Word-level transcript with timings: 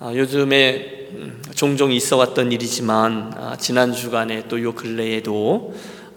아, 0.00 0.12
요즘에 0.12 1.08
음, 1.12 1.42
종종 1.54 1.92
있어 1.92 2.16
왔던 2.16 2.50
일이지만 2.50 3.32
아, 3.36 3.56
지난 3.56 3.92
주간에 3.92 4.48
또 4.48 4.58
요 4.58 4.74
근래에도 4.74 5.72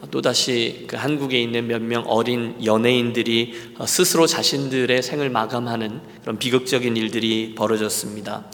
또다시 0.09 0.85
그 0.87 0.95
한국에 0.95 1.39
있는 1.39 1.67
몇 1.67 1.81
명 1.81 2.03
어린 2.07 2.55
연예인들이 2.65 3.53
어, 3.77 3.85
스스로 3.85 4.25
자신들의 4.25 5.03
생을 5.03 5.29
마감하는 5.29 6.01
그런 6.21 6.39
비극적인 6.39 6.97
일들이 6.97 7.53
벌어졌습니다. 7.55 8.45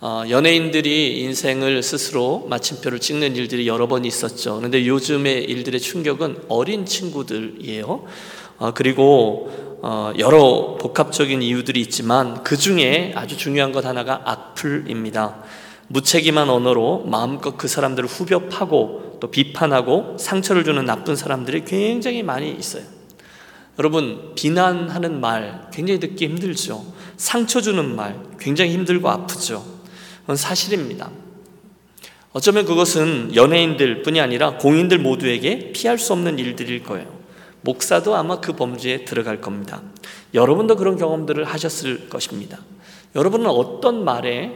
어, 0.00 0.22
연예인들이 0.28 1.20
인생을 1.22 1.82
스스로 1.82 2.46
마침표를 2.48 3.00
찍는 3.00 3.34
일들이 3.34 3.66
여러 3.66 3.88
번 3.88 4.04
있었죠. 4.04 4.56
그런데 4.58 4.86
요즘의 4.86 5.44
일들의 5.44 5.80
충격은 5.80 6.44
어린 6.48 6.86
친구들이에요. 6.86 8.04
어, 8.58 8.74
그리고 8.74 9.48
어, 9.50 9.71
여러 10.18 10.76
복합적인 10.80 11.42
이유들이 11.42 11.80
있지만 11.80 12.42
그 12.44 12.56
중에 12.56 13.12
아주 13.16 13.36
중요한 13.36 13.72
것 13.72 13.84
하나가 13.84 14.22
악플입니다. 14.24 15.42
무책임한 15.88 16.48
언어로 16.48 17.04
마음껏 17.06 17.56
그 17.56 17.68
사람들을 17.68 18.08
후벼 18.08 18.48
파고 18.48 19.18
또 19.20 19.30
비판하고 19.30 20.16
상처를 20.18 20.64
주는 20.64 20.84
나쁜 20.84 21.16
사람들이 21.16 21.64
굉장히 21.64 22.22
많이 22.22 22.50
있어요. 22.52 22.84
여러분, 23.78 24.32
비난하는 24.34 25.20
말 25.20 25.68
굉장히 25.72 25.98
듣기 25.98 26.26
힘들죠. 26.26 26.84
상처 27.16 27.60
주는 27.60 27.96
말 27.96 28.18
굉장히 28.38 28.72
힘들고 28.72 29.08
아프죠. 29.08 29.64
그건 30.20 30.36
사실입니다. 30.36 31.10
어쩌면 32.32 32.64
그것은 32.64 33.34
연예인들 33.34 34.02
뿐이 34.02 34.20
아니라 34.20 34.56
공인들 34.58 34.98
모두에게 34.98 35.72
피할 35.72 35.98
수 35.98 36.12
없는 36.12 36.38
일들일 36.38 36.82
거예요. 36.82 37.21
목사도 37.62 38.14
아마 38.14 38.40
그 38.40 38.54
범주에 38.54 39.04
들어갈 39.04 39.40
겁니다. 39.40 39.82
여러분도 40.34 40.76
그런 40.76 40.96
경험들을 40.96 41.44
하셨을 41.44 42.08
것입니다. 42.08 42.58
여러분은 43.14 43.46
어떤 43.46 44.04
말에 44.04 44.52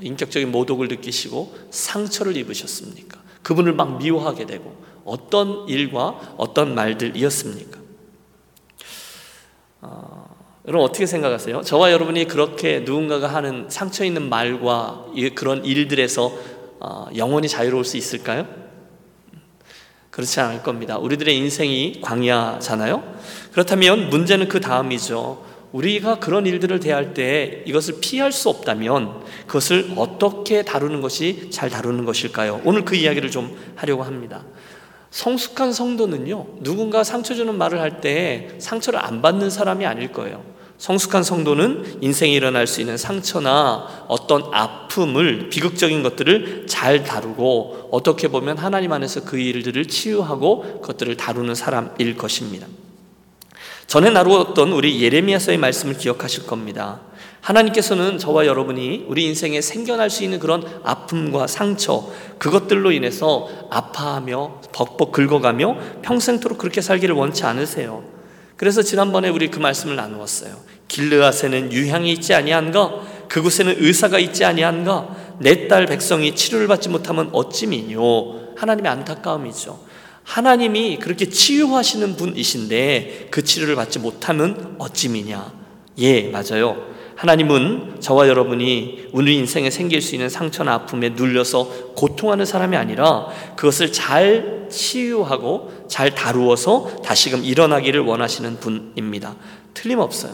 인격적인 0.00 0.50
모독을 0.50 0.88
느끼시고 0.88 1.54
상처를 1.70 2.36
입으셨습니까? 2.36 3.18
그분을 3.42 3.74
막 3.74 3.98
미워하게 3.98 4.46
되고 4.46 4.74
어떤 5.04 5.68
일과 5.68 6.34
어떤 6.36 6.74
말들이었습니까? 6.74 7.78
어, 9.82 10.36
여러분 10.68 10.86
어떻게 10.86 11.06
생각하세요? 11.06 11.62
저와 11.62 11.92
여러분이 11.92 12.26
그렇게 12.26 12.80
누군가가 12.80 13.28
하는 13.28 13.66
상처 13.70 14.04
있는 14.04 14.28
말과 14.28 15.06
그런 15.34 15.64
일들에서 15.64 16.32
어, 16.80 17.08
영원히 17.16 17.48
자유로울 17.48 17.84
수 17.84 17.96
있을까요? 17.96 18.46
그렇지 20.10 20.40
않을 20.40 20.62
겁니다. 20.62 20.98
우리들의 20.98 21.36
인생이 21.36 22.00
광야잖아요. 22.02 23.02
그렇다면 23.52 24.10
문제는 24.10 24.48
그 24.48 24.60
다음이죠. 24.60 25.44
우리가 25.72 26.18
그런 26.18 26.46
일들을 26.46 26.80
대할 26.80 27.14
때 27.14 27.62
이것을 27.64 27.98
피할 28.00 28.32
수 28.32 28.48
없다면 28.48 29.22
그것을 29.46 29.92
어떻게 29.96 30.62
다루는 30.62 31.00
것이 31.00 31.48
잘 31.50 31.70
다루는 31.70 32.04
것일까요? 32.04 32.60
오늘 32.64 32.84
그 32.84 32.96
이야기를 32.96 33.30
좀 33.30 33.56
하려고 33.76 34.02
합니다. 34.02 34.44
성숙한 35.10 35.72
성도는요, 35.72 36.46
누군가 36.60 37.04
상처 37.04 37.34
주는 37.34 37.56
말을 37.56 37.80
할 37.80 38.00
때 38.00 38.50
상처를 38.58 38.98
안 38.98 39.22
받는 39.22 39.50
사람이 39.50 39.86
아닐 39.86 40.12
거예요. 40.12 40.42
성숙한 40.80 41.22
성도는 41.22 41.98
인생에 42.00 42.32
일어날 42.32 42.66
수 42.66 42.80
있는 42.80 42.96
상처나 42.96 44.06
어떤 44.08 44.44
아픔을 44.50 45.50
비극적인 45.50 46.02
것들을 46.02 46.64
잘 46.68 47.04
다루고 47.04 47.90
어떻게 47.92 48.28
보면 48.28 48.56
하나님 48.56 48.90
안에서 48.90 49.24
그 49.24 49.38
일들을 49.38 49.88
치유하고 49.88 50.80
그것들을 50.80 51.18
다루는 51.18 51.54
사람일 51.54 52.16
것입니다. 52.16 52.66
전에 53.88 54.08
나누었던 54.08 54.72
우리 54.72 55.02
예레미야서의 55.02 55.58
말씀을 55.58 55.98
기억하실 55.98 56.46
겁니다. 56.46 57.02
하나님께서는 57.42 58.16
저와 58.16 58.46
여러분이 58.46 59.04
우리 59.06 59.26
인생에 59.26 59.60
생겨날 59.60 60.08
수 60.08 60.24
있는 60.24 60.38
그런 60.38 60.64
아픔과 60.82 61.46
상처, 61.46 62.10
그것들로 62.38 62.92
인해서 62.92 63.50
아파하며 63.68 64.62
벅벅 64.72 65.12
긁어가며 65.12 65.76
평생토록 66.00 66.56
그렇게 66.56 66.80
살기를 66.80 67.14
원치 67.14 67.44
않으세요. 67.44 68.19
그래서 68.60 68.82
지난번에 68.82 69.30
우리 69.30 69.50
그 69.50 69.58
말씀을 69.58 69.96
나누었어요. 69.96 70.54
길르앗에는 70.86 71.72
유향이 71.72 72.12
있지 72.12 72.34
아니한가? 72.34 73.26
그곳에는 73.30 73.76
의사가 73.78 74.18
있지 74.18 74.44
아니한가? 74.44 75.16
내딸 75.38 75.86
백성이 75.86 76.36
치료를 76.36 76.68
받지 76.68 76.90
못하면 76.90 77.30
어찌미뇨? 77.32 78.56
하나님의 78.58 78.92
안타까움이죠. 78.92 79.82
하나님이 80.24 80.98
그렇게 80.98 81.30
치유하시는 81.30 82.16
분이신데 82.16 83.28
그 83.30 83.42
치료를 83.42 83.76
받지 83.76 83.98
못하면 83.98 84.74
어찌미냐? 84.78 85.54
예, 86.00 86.24
맞아요. 86.28 86.89
하나님은 87.20 88.00
저와 88.00 88.28
여러분이 88.28 89.08
우리 89.12 89.36
인생에 89.36 89.68
생길 89.68 90.00
수 90.00 90.14
있는 90.14 90.30
상처나 90.30 90.72
아픔에 90.72 91.10
눌려서 91.10 91.92
고통하는 91.94 92.46
사람이 92.46 92.78
아니라 92.78 93.26
그것을 93.56 93.92
잘 93.92 94.68
치유하고 94.70 95.84
잘 95.86 96.14
다루어서 96.14 97.02
다시금 97.04 97.44
일어나기를 97.44 98.00
원하시는 98.00 98.58
분입니다. 98.60 99.36
틀림없어요. 99.74 100.32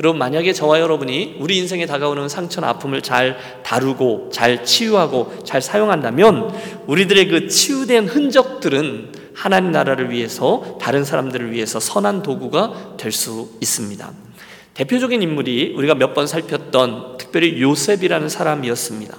여러분 0.00 0.18
만약에 0.18 0.54
저와 0.54 0.80
여러분이 0.80 1.36
우리 1.40 1.58
인생에 1.58 1.84
다가오는 1.84 2.30
상처나 2.30 2.70
아픔을 2.70 3.02
잘 3.02 3.36
다루고 3.62 4.30
잘 4.32 4.64
치유하고 4.64 5.44
잘 5.44 5.60
사용한다면 5.60 6.54
우리들의 6.86 7.28
그 7.28 7.48
치유된 7.48 8.08
흔적들은 8.08 9.12
하나님 9.34 9.72
나라를 9.72 10.10
위해서 10.10 10.78
다른 10.80 11.04
사람들을 11.04 11.52
위해서 11.52 11.78
선한 11.78 12.22
도구가 12.22 12.94
될 12.96 13.12
수 13.12 13.50
있습니다. 13.60 14.24
대표적인 14.74 15.22
인물이 15.22 15.74
우리가 15.76 15.94
몇 15.94 16.14
번 16.14 16.26
살폈던 16.26 17.16
특별히 17.18 17.60
요셉이라는 17.60 18.28
사람이었습니다. 18.28 19.16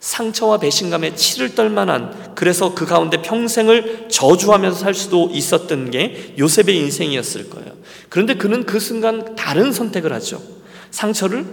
상처와 0.00 0.58
배신감에 0.58 1.14
치를 1.14 1.54
떨 1.54 1.70
만한 1.70 2.34
그래서 2.34 2.74
그 2.74 2.86
가운데 2.86 3.22
평생을 3.22 4.08
저주하면서 4.10 4.76
살 4.76 4.94
수도 4.94 5.30
있었던 5.32 5.92
게 5.92 6.34
요셉의 6.38 6.76
인생이었을 6.76 7.50
거예요. 7.50 7.72
그런데 8.08 8.34
그는 8.34 8.64
그 8.64 8.80
순간 8.80 9.36
다른 9.36 9.72
선택을 9.72 10.12
하죠. 10.14 10.42
상처를 10.90 11.46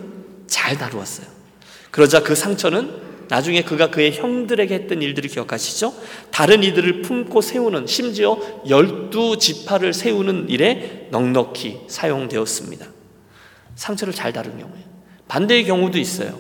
잘 0.47 0.77
다루었어요. 0.79 1.27
그러자 1.91 2.23
그 2.23 2.33
상처는 2.33 3.09
나중에 3.27 3.61
그가 3.61 3.91
그의 3.91 4.13
형들에게 4.13 4.73
했던 4.73 5.03
일들을 5.03 5.29
기억하시죠? 5.29 5.93
다른 6.31 6.63
이들을 6.63 7.03
품고 7.03 7.41
세우는 7.41 7.85
심지어 7.85 8.39
열두 8.67 9.37
지파를 9.37 9.93
세우는 9.93 10.49
일에 10.49 11.07
넉넉히 11.11 11.81
사용되었습니다. 11.87 12.98
상처를 13.79 14.13
잘 14.13 14.33
다룬 14.33 14.59
경우에 14.59 14.77
반대의 15.29 15.63
경우도 15.65 15.97
있어요. 15.97 16.37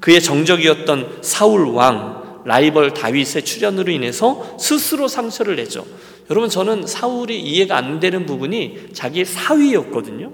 그의 0.00 0.20
정적이었던 0.20 1.18
사울 1.22 1.66
왕 1.68 2.42
라이벌 2.44 2.94
다윗의 2.94 3.44
출현으로 3.44 3.92
인해서 3.92 4.56
스스로 4.58 5.06
상처를 5.06 5.56
내죠. 5.56 5.86
여러분 6.30 6.48
저는 6.48 6.86
사울이 6.86 7.40
이해가 7.40 7.76
안 7.76 8.00
되는 8.00 8.26
부분이 8.26 8.88
자기의 8.92 9.24
사위였거든요. 9.24 10.32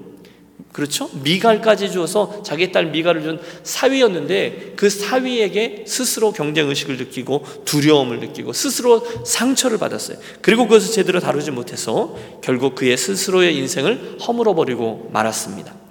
그렇죠? 0.71 1.09
미갈까지 1.23 1.91
주어서 1.91 2.41
자기 2.43 2.71
딸 2.71 2.87
미갈을 2.87 3.21
준 3.21 3.39
사위였는데 3.63 4.73
그 4.75 4.89
사위에게 4.89 5.85
스스로 5.87 6.31
경쟁 6.31 6.69
의식을 6.69 6.97
느끼고 6.97 7.43
두려움을 7.65 8.19
느끼고 8.19 8.53
스스로 8.53 9.05
상처를 9.25 9.77
받았어요. 9.77 10.17
그리고 10.41 10.63
그것을 10.67 10.91
제대로 10.91 11.19
다루지 11.19 11.51
못해서 11.51 12.15
결국 12.41 12.75
그의 12.75 12.97
스스로의 12.97 13.55
인생을 13.57 14.17
허물어 14.27 14.55
버리고 14.55 15.09
말았습니다. 15.13 15.86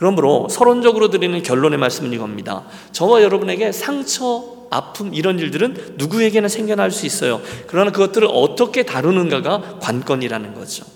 그러므로 0.00 0.48
서론적으로 0.48 1.10
드리는 1.10 1.42
결론의 1.42 1.78
말씀은 1.78 2.14
이겁니다. 2.14 2.64
저와 2.92 3.22
여러분에게 3.22 3.70
상처 3.70 4.66
아픔 4.70 5.12
이런 5.12 5.38
일들은 5.38 5.96
누구에게나 5.98 6.48
생겨날 6.48 6.90
수 6.90 7.04
있어요. 7.04 7.42
그러나 7.66 7.92
그것들을 7.92 8.26
어떻게 8.32 8.84
다루는가가 8.84 9.78
관건이라는 9.80 10.54
거죠. 10.54 10.86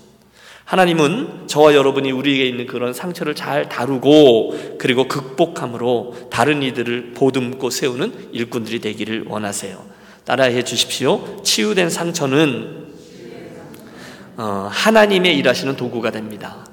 하나님은 0.63 1.43
저와 1.45 1.75
여러분이 1.75 2.11
우리에게 2.11 2.47
있는 2.47 2.65
그런 2.65 2.93
상처를 2.93 3.35
잘 3.35 3.69
다루고 3.69 4.77
그리고 4.79 5.07
극복함으로 5.07 6.29
다른 6.31 6.63
이들을 6.63 7.11
보듬고 7.13 7.69
세우는 7.69 8.29
일꾼들이 8.31 8.79
되기를 8.79 9.25
원하세요. 9.27 9.85
따라해 10.23 10.63
주십시오. 10.63 11.43
치유된 11.43 11.91
상처는 11.91 12.87
어, 14.37 14.67
하나님의 14.71 15.37
일하시는 15.37 15.75
도구가 15.75 16.09
됩니다. 16.09 16.65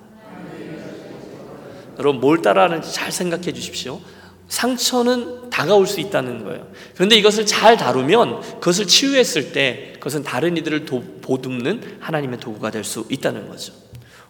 여러분 2.03 2.21
뭘 2.21 2.43
따라하는지 2.43 2.93
잘 2.93 3.13
생각해 3.13 3.53
주십시오. 3.53 4.01
상처는 4.49 5.51
다가올 5.51 5.87
수 5.87 6.01
있다는 6.01 6.45
거예요. 6.45 6.67
그런데 6.95 7.17
이것을 7.17 7.47
잘 7.47 7.77
다루면 7.77 8.59
그것을 8.59 8.87
치유했을 8.87 9.53
때 9.53 9.93
그것은 9.95 10.25
다른 10.25 10.57
이들을 10.57 10.85
도, 10.85 11.03
보듬는 11.23 11.99
하나님의 12.01 12.41
도구가 12.41 12.71
될 12.71 12.83
수 12.85 13.07
있다는 13.09 13.49
거죠. 13.49 13.73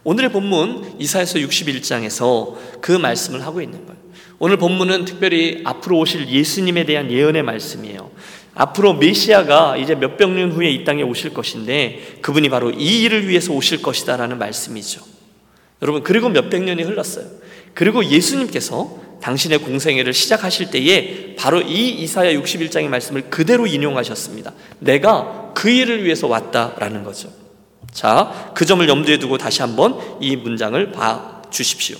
오늘의 0.03 0.31
본문 0.31 0.97
이사에서 0.99 1.39
61장에서 1.39 2.55
그 2.79 2.91
말씀을 2.91 3.43
하고 3.45 3.59
있는 3.61 3.85
거예요. 3.85 4.01
오늘 4.37 4.57
본문은 4.57 5.05
특별히 5.05 5.61
앞으로 5.65 5.97
오실 5.99 6.29
예수님에 6.29 6.85
대한 6.85 7.09
예언의 7.11 7.41
말씀이에요. 7.43 8.11
앞으로 8.53 8.93
메시아가 8.93 9.77
이제 9.77 9.95
몇 9.95 10.15
백 10.17 10.29
년 10.29 10.51
후에 10.51 10.69
이 10.69 10.83
땅에 10.83 11.01
오실 11.01 11.33
것인데 11.33 12.19
그분이 12.21 12.49
바로 12.49 12.69
이 12.69 13.01
일을 13.01 13.27
위해서 13.27 13.51
오실 13.51 13.81
것이다라는 13.81 14.37
말씀이죠. 14.37 15.01
여러분 15.81 16.03
그리고 16.03 16.29
몇 16.29 16.49
백 16.49 16.63
년이 16.63 16.83
흘렀어요. 16.83 17.25
그리고 17.73 18.03
예수님께서 18.05 19.03
당신의 19.21 19.59
공생애를 19.59 20.13
시작하실 20.13 20.69
때에 20.71 21.35
바로 21.37 21.61
이 21.61 21.89
이사야 21.89 22.33
61장의 22.33 22.87
말씀을 22.87 23.29
그대로 23.29 23.65
인용하셨습니다. 23.65 24.51
내가 24.79 25.51
그 25.53 25.69
일을 25.69 26.03
위해서 26.03 26.27
왔다라는 26.27 27.03
거죠. 27.03 27.29
자, 27.91 28.51
그 28.53 28.65
점을 28.65 28.87
염두에 28.87 29.19
두고 29.19 29.37
다시 29.37 29.61
한번 29.61 29.97
이 30.19 30.35
문장을 30.35 30.91
봐 30.91 31.41
주십시오. 31.51 31.97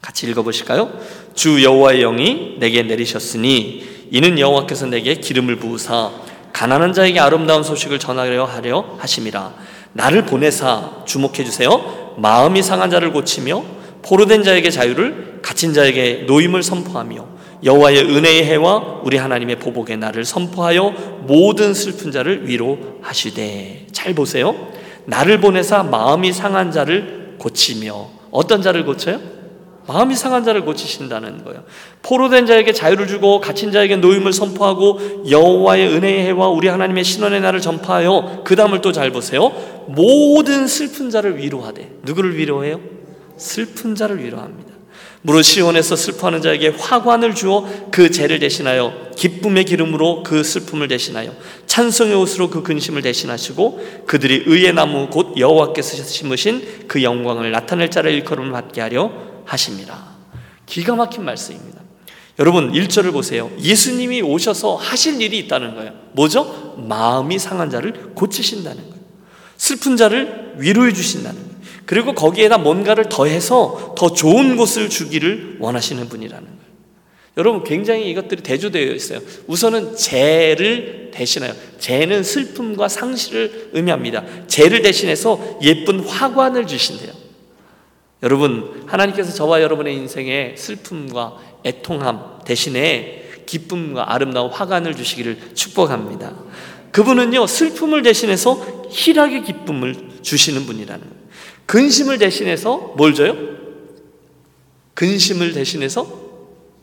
같이 0.00 0.26
읽어 0.28 0.42
보실까요? 0.42 0.92
주 1.34 1.62
여호와의 1.62 2.00
영이 2.00 2.56
내게 2.58 2.82
내리셨으니 2.82 4.08
이는 4.10 4.38
여호와께서 4.38 4.86
내게 4.86 5.14
기름을 5.14 5.56
부으사 5.56 6.10
가난한 6.52 6.92
자에게 6.92 7.20
아름다운 7.20 7.62
소식을 7.62 7.98
전하려 7.98 8.44
하려 8.44 8.96
하심이라 8.98 9.54
나를 9.92 10.26
보내사 10.26 11.04
주목해 11.06 11.44
주세요 11.44 12.14
마음이 12.16 12.62
상한 12.62 12.90
자를 12.90 13.12
고치며 13.12 13.79
포로된 14.02 14.42
자에게 14.42 14.70
자유를 14.70 15.40
갇힌 15.42 15.72
자에게 15.72 16.24
노임을 16.26 16.62
선포하며 16.62 17.28
여호와의 17.62 18.04
은혜의 18.04 18.44
해와 18.44 19.00
우리 19.04 19.16
하나님의 19.16 19.58
보복의 19.58 19.98
날을 19.98 20.24
선포하여 20.24 21.24
모든 21.26 21.74
슬픈 21.74 22.10
자를 22.10 22.48
위로하시되 22.48 23.88
잘 23.92 24.14
보세요 24.14 24.54
나를 25.04 25.40
보내사 25.40 25.82
마음이 25.82 26.32
상한 26.32 26.72
자를 26.72 27.34
고치며 27.38 28.08
어떤 28.30 28.62
자를 28.62 28.84
고쳐요? 28.84 29.40
마음이 29.86 30.14
상한 30.14 30.44
자를 30.44 30.64
고치신다는 30.64 31.42
거예요. 31.42 31.64
포로된 32.02 32.46
자에게 32.46 32.72
자유를 32.72 33.08
주고 33.08 33.40
갇힌 33.40 33.72
자에게 33.72 33.96
노임을 33.96 34.32
선포하고 34.32 35.24
여호와의 35.28 35.88
은혜의 35.88 36.26
해와 36.26 36.48
우리 36.48 36.68
하나님의 36.68 37.02
신원의 37.02 37.40
날을 37.40 37.60
전파하여 37.60 38.42
그 38.44 38.54
다음을 38.54 38.82
또 38.82 38.92
잘 38.92 39.10
보세요. 39.10 39.52
모든 39.88 40.68
슬픈 40.68 41.10
자를 41.10 41.38
위로하되 41.38 41.90
누구를 42.04 42.36
위로해요? 42.36 42.78
슬픈 43.40 43.94
자를 43.94 44.22
위로합니다. 44.22 44.70
무릇 45.22 45.42
시온에서 45.42 45.96
슬퍼하는 45.96 46.40
자에게 46.40 46.68
화관을 46.68 47.34
주어 47.34 47.66
그 47.90 48.10
죄를 48.10 48.38
대신하여 48.38 49.10
기쁨의 49.16 49.64
기름으로 49.64 50.22
그 50.22 50.42
슬픔을 50.42 50.88
대신하여 50.88 51.34
찬송의 51.66 52.14
옷으로 52.14 52.48
그 52.48 52.62
근심을 52.62 53.02
대신하시고 53.02 54.04
그들이 54.06 54.44
의의 54.46 54.72
나무 54.72 55.08
곧 55.10 55.34
여호와께서 55.36 56.02
심으신 56.04 56.86
그 56.86 57.02
영광을 57.02 57.50
나타낼 57.50 57.90
자를 57.90 58.12
일컬음을 58.12 58.52
받게 58.52 58.80
하려 58.80 59.10
하십니다. 59.44 60.10
기가 60.66 60.94
막힌 60.94 61.24
말씀입니다. 61.24 61.80
여러분 62.38 62.72
1절을 62.72 63.12
보세요. 63.12 63.50
예수님이 63.60 64.22
오셔서 64.22 64.76
하실 64.76 65.20
일이 65.20 65.38
있다는 65.40 65.74
거예요. 65.74 65.92
뭐죠? 66.12 66.74
마음이 66.88 67.38
상한 67.38 67.68
자를 67.68 68.12
고치신다는 68.14 68.82
거예요. 68.82 69.00
슬픈 69.56 69.96
자를 69.96 70.54
위로해 70.56 70.92
주신다는 70.92 71.36
거예요. 71.36 71.49
그리고 71.90 72.12
거기에다 72.12 72.56
뭔가를 72.56 73.08
더해서 73.08 73.96
더 73.98 74.12
좋은 74.12 74.56
곳을 74.56 74.88
주기를 74.88 75.56
원하시는 75.58 76.08
분이라는 76.08 76.44
거예요. 76.44 76.60
여러분 77.36 77.64
굉장히 77.64 78.08
이것들이 78.10 78.44
대조되어 78.44 78.92
있어요. 78.92 79.18
우선은 79.48 79.96
죄를 79.96 81.10
대신하여 81.12 81.52
죄는 81.80 82.22
슬픔과 82.22 82.86
상실을 82.86 83.70
의미합니다. 83.72 84.22
죄를 84.46 84.82
대신해서 84.82 85.58
예쁜 85.62 85.98
화관을 85.98 86.68
주신대요. 86.68 87.10
여러분 88.22 88.84
하나님께서 88.86 89.32
저와 89.32 89.60
여러분의 89.60 89.96
인생에 89.96 90.54
슬픔과 90.56 91.38
애통함 91.66 92.38
대신에 92.46 93.24
기쁨과 93.46 94.14
아름다운 94.14 94.48
화관을 94.48 94.94
주시기를 94.94 95.54
축복합니다. 95.54 96.36
그분은요 96.92 97.48
슬픔을 97.48 98.02
대신해서 98.02 98.86
희락의 98.90 99.42
기쁨을 99.42 100.20
주시는 100.22 100.66
분이라는 100.66 101.00
거예요. 101.00 101.19
근심을 101.70 102.18
대신해서 102.18 102.94
뭘 102.96 103.14
줘요? 103.14 103.36
근심을 104.94 105.52
대신해서 105.52 106.04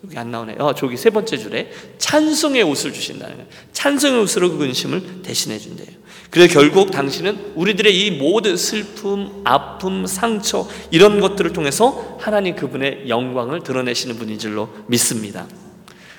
여기 0.06 0.18
안 0.18 0.32
나오네요. 0.32 0.56
어, 0.60 0.76
저기 0.76 0.96
세 0.96 1.10
번째 1.10 1.38
줄에 1.38 1.70
찬송의 1.98 2.64
옷을 2.64 2.94
주신다는 2.94 3.36
거예요. 3.36 3.50
찬송의 3.74 4.22
옷으로 4.22 4.52
그 4.52 4.60
근심을 4.60 5.24
대신해 5.24 5.60
준대요. 5.60 5.88
그래서 6.30 6.54
결국 6.54 6.90
당신은 6.92 7.52
우리들의 7.56 8.00
이 8.00 8.12
모든 8.12 8.56
슬픔, 8.56 9.42
아픔, 9.44 10.06
상처 10.06 10.66
이런 10.90 11.20
것들을 11.20 11.52
통해서 11.52 12.18
하나님 12.22 12.56
그분의 12.56 13.10
영광을 13.10 13.64
드러내시는 13.64 14.16
분인 14.16 14.40
줄로 14.40 14.70
믿습니다. 14.88 15.48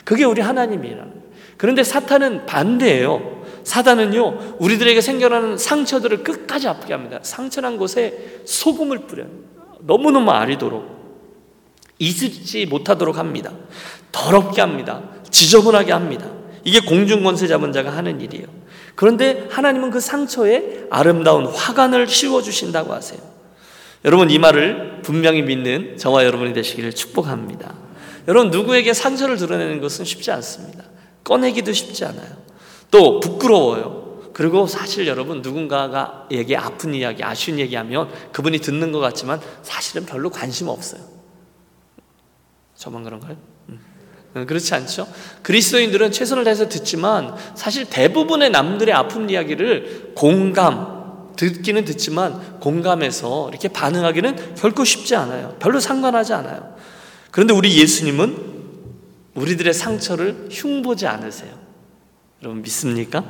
그게 0.05 0.25
우리 0.25 0.43
하나님이라는 0.43 1.05
거예요. 1.05 1.23
그런데 1.57 1.83
사탄은 1.85 2.45
반대예요. 2.45 3.38
사단은요, 3.65 4.57
우리들에게 4.59 5.01
생겨나는 5.01 5.59
상처들을 5.59 6.23
끝까지 6.23 6.69
아프게 6.69 6.93
합니다. 6.93 7.19
상처난 7.23 7.77
곳에 7.77 8.43
소금을 8.45 9.07
뿌려요. 9.07 9.29
너무너무 9.81 10.31
아리도록. 10.31 10.99
잊지 11.99 12.67
못하도록 12.67 13.17
합니다. 13.17 13.53
더럽게 14.13 14.61
합니다. 14.61 15.03
지저분하게 15.31 15.93
합니다. 15.93 16.27
이게 16.65 16.81
공중권세 16.81 17.47
잡은 17.47 17.73
자가 17.73 17.91
하는 17.91 18.21
일이에요. 18.21 18.47
그런데 18.95 19.47
하나님은 19.51 19.91
그 19.91 20.01
상처에 20.01 20.87
아름다운 20.91 21.47
화관을 21.47 22.09
씌워주신다고 22.09 22.93
하세요. 22.93 23.21
여러분, 24.05 24.31
이 24.31 24.39
말을 24.39 25.03
분명히 25.03 25.43
믿는 25.43 25.97
저와 25.99 26.25
여러분이 26.25 26.53
되시기를 26.53 26.93
축복합니다. 26.93 27.75
여러분, 28.29 28.51
누구에게 28.51 28.93
상처를 28.93 29.37
드러내는 29.37 29.81
것은 29.81 30.05
쉽지 30.05 30.31
않습니다. 30.33 30.85
꺼내기도 31.25 31.73
쉽지 31.73 32.05
않아요. 32.05 32.48
또 32.91 33.21
부끄러워요. 33.21 34.31
그리고 34.33 34.67
사실 34.67 35.07
여러분 35.09 35.43
누군가가 35.43 36.29
얘기 36.31 36.57
아픈 36.57 36.95
이야기, 36.95 37.25
아쉬운 37.25 37.59
얘기하면 37.59 38.09
그분이 38.33 38.61
듣는 38.61 38.93
것 38.93 39.01
같지만 39.01 39.41
사실은 39.63 40.07
별로 40.07 40.31
관심 40.31 40.69
없어요. 40.69 41.01
저만 42.77 43.03
그런가요? 43.03 43.37
음. 43.69 43.81
그렇지 44.47 44.75
않죠? 44.75 45.09
그리스도인들은 45.43 46.13
최선을 46.13 46.45
다해서 46.45 46.69
듣지만 46.69 47.35
사실 47.57 47.87
대부분의 47.87 48.51
남들의 48.51 48.95
아픈 48.95 49.29
이야기를 49.29 50.13
공감, 50.15 51.33
듣기는 51.35 51.85
듣지만 51.85 52.61
공감해서 52.61 53.49
이렇게 53.49 53.69
반응하기는 53.69 54.55
결코 54.55 54.85
쉽지 54.85 55.17
않아요. 55.17 55.57
별로 55.59 55.81
상관하지 55.81 56.33
않아요. 56.35 56.77
그런데 57.33 57.53
우리 57.53 57.77
예수님은 57.77 58.59
우리들의 59.35 59.75
상처를 59.75 60.49
흉보지 60.51 61.07
않으세요. 61.07 61.68
여러분 62.43 62.63
믿습니까? 62.63 63.25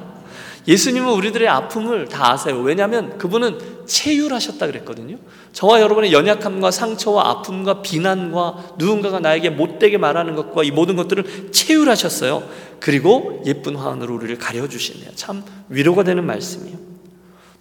예수님은 0.66 1.10
우리들의 1.14 1.48
아픔을 1.48 2.08
다 2.08 2.32
아세요. 2.32 2.60
왜냐하면 2.60 3.16
그분은 3.16 3.86
체휼하셨다 3.86 4.66
그랬거든요. 4.66 5.16
저와 5.52 5.80
여러분의 5.80 6.12
연약함과 6.12 6.70
상처와 6.70 7.30
아픔과 7.30 7.80
비난과 7.80 8.74
누군가가 8.76 9.18
나에게 9.18 9.48
못되게 9.48 9.96
말하는 9.96 10.36
것과 10.36 10.62
이 10.64 10.70
모든 10.70 10.94
것들을 10.94 11.52
체휼하셨어요. 11.52 12.46
그리고 12.80 13.42
예쁜 13.46 13.76
화환으로 13.76 14.14
우리를 14.16 14.36
가려주시네요. 14.36 15.12
참 15.14 15.42
위로가 15.70 16.04
되는 16.04 16.26
말씀이에요. 16.26 16.76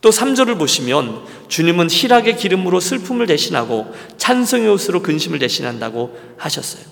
또 0.02 0.10
3절을 0.10 0.60
보시면 0.60 1.24
주님은 1.48 1.90
희락의 1.90 2.36
기름으로 2.36 2.82
슬픔을 2.82 3.26
대신하고 3.26 3.94
찬성의 4.18 4.68
옷으로 4.70 5.02
근심을 5.02 5.40
대신한다고 5.40 6.18
하셨어요. 6.38 6.84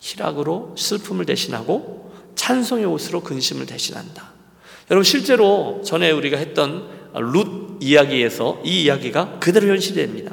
희락으로 0.00 0.74
슬픔을 0.78 1.26
대신하고 1.26 2.09
찬송의 2.50 2.84
옷으로 2.84 3.20
근심을 3.20 3.66
대신한다. 3.66 4.32
여러분 4.90 5.04
실제로 5.04 5.82
전에 5.84 6.10
우리가 6.10 6.36
했던 6.36 6.88
룻 7.14 7.78
이야기에서 7.80 8.60
이 8.64 8.82
이야기가 8.82 9.38
그대로 9.38 9.68
현실됩니다. 9.68 10.32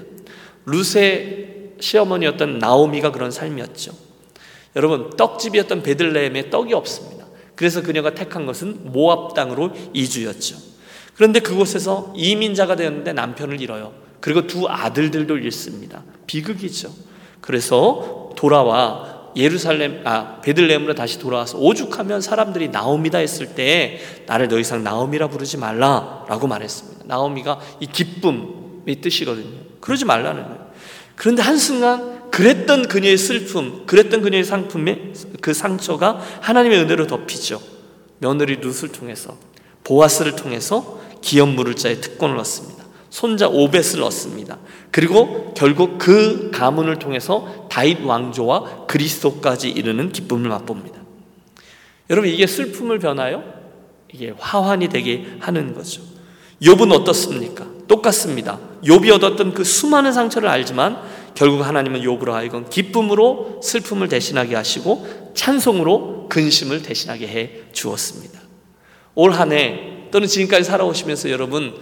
룻의 0.65 1.73
시어머니였던 1.79 2.57
나오미가 2.57 3.11
그런 3.11 3.29
삶이었죠. 3.29 3.91
여러분 4.75 5.11
떡집이었던 5.15 5.83
베들레헴에 5.83 6.49
떡이 6.49 6.73
없습니다. 6.73 7.27
그래서 7.55 7.83
그녀가 7.83 8.15
택한 8.15 8.47
것은 8.47 8.91
모압 8.91 9.35
땅으로 9.35 9.73
이주였죠. 9.93 10.57
그런데 11.13 11.39
그곳에서 11.39 12.13
이민자가 12.15 12.75
되었는데 12.75 13.13
남편을 13.13 13.61
잃어요. 13.61 13.93
그리고 14.21 14.47
두 14.47 14.67
아들들도 14.67 15.37
잃습니다. 15.37 16.03
비극이죠. 16.25 16.91
그래서 17.41 18.31
돌아와 18.35 19.16
예루살렘 19.37 20.01
아 20.05 20.41
베들레헴으로 20.41 20.95
다시 20.95 21.19
돌아와서 21.19 21.57
오죽하면 21.57 22.21
사람들이 22.21 22.69
나오미다 22.69 23.19
했을 23.19 23.55
때 23.55 23.99
나를 24.25 24.47
더 24.47 24.59
이상 24.59 24.83
나오미라 24.83 25.27
부르지 25.27 25.57
말라라고 25.57 26.47
말했습니다. 26.47 27.05
나오미가 27.05 27.59
이 27.79 27.87
기쁨의 27.87 29.01
뜻이거든요. 29.01 29.57
그러지 29.79 30.05
말라는 30.05 30.43
거예요. 30.43 30.67
그런데 31.15 31.41
한순간 31.41 32.29
그랬던 32.31 32.87
그녀의 32.87 33.17
슬픔, 33.17 33.85
그랬던 33.85 34.21
그녀의 34.21 34.43
상품의 34.43 35.13
그 35.41 35.53
상처가 35.53 36.21
하나님의 36.41 36.79
은혜로 36.79 37.07
덮이죠. 37.07 37.61
며느리 38.19 38.57
룻을 38.57 38.91
통해서 38.91 39.37
보아스를 39.83 40.35
통해서 40.35 40.99
기업 41.21 41.49
물을 41.49 41.75
자의 41.75 42.01
특권을 42.01 42.37
얻습니다. 42.37 42.76
손자 43.09 43.47
오벳을 43.47 44.01
얻습니다. 44.03 44.57
그리고 44.91 45.53
결국 45.55 45.97
그 45.97 46.51
가문을 46.51 46.99
통해서 46.99 47.67
다윗 47.69 48.01
왕조와 48.01 48.85
그리스도까지 48.87 49.69
이르는 49.69 50.11
기쁨을 50.11 50.49
맛봅니다. 50.49 50.99
여러분 52.09 52.29
이게 52.29 52.47
슬픔을 52.47 52.99
변하여 52.99 53.43
이게 54.13 54.33
화환이 54.37 54.89
되게 54.89 55.25
하는 55.39 55.73
거죠. 55.73 56.01
욥은 56.61 56.91
어떻습니까? 56.91 57.65
똑같습니다. 57.87 58.59
욥이 58.83 59.11
얻었던 59.15 59.53
그 59.53 59.63
수많은 59.63 60.11
상처를 60.11 60.49
알지만 60.49 61.01
결국 61.35 61.61
하나님은 61.61 62.01
욥으로 62.01 62.31
하여금 62.31 62.67
기쁨으로 62.69 63.59
슬픔을 63.61 64.07
대신하게 64.07 64.55
하시고 64.55 65.31
찬송으로 65.35 66.27
근심을 66.29 66.81
대신하게 66.81 67.27
해 67.27 67.51
주었습니다. 67.71 68.39
올 69.15 69.31
한해 69.31 70.09
또는 70.11 70.27
지금까지 70.27 70.63
살아오시면서 70.63 71.29
여러분 71.29 71.75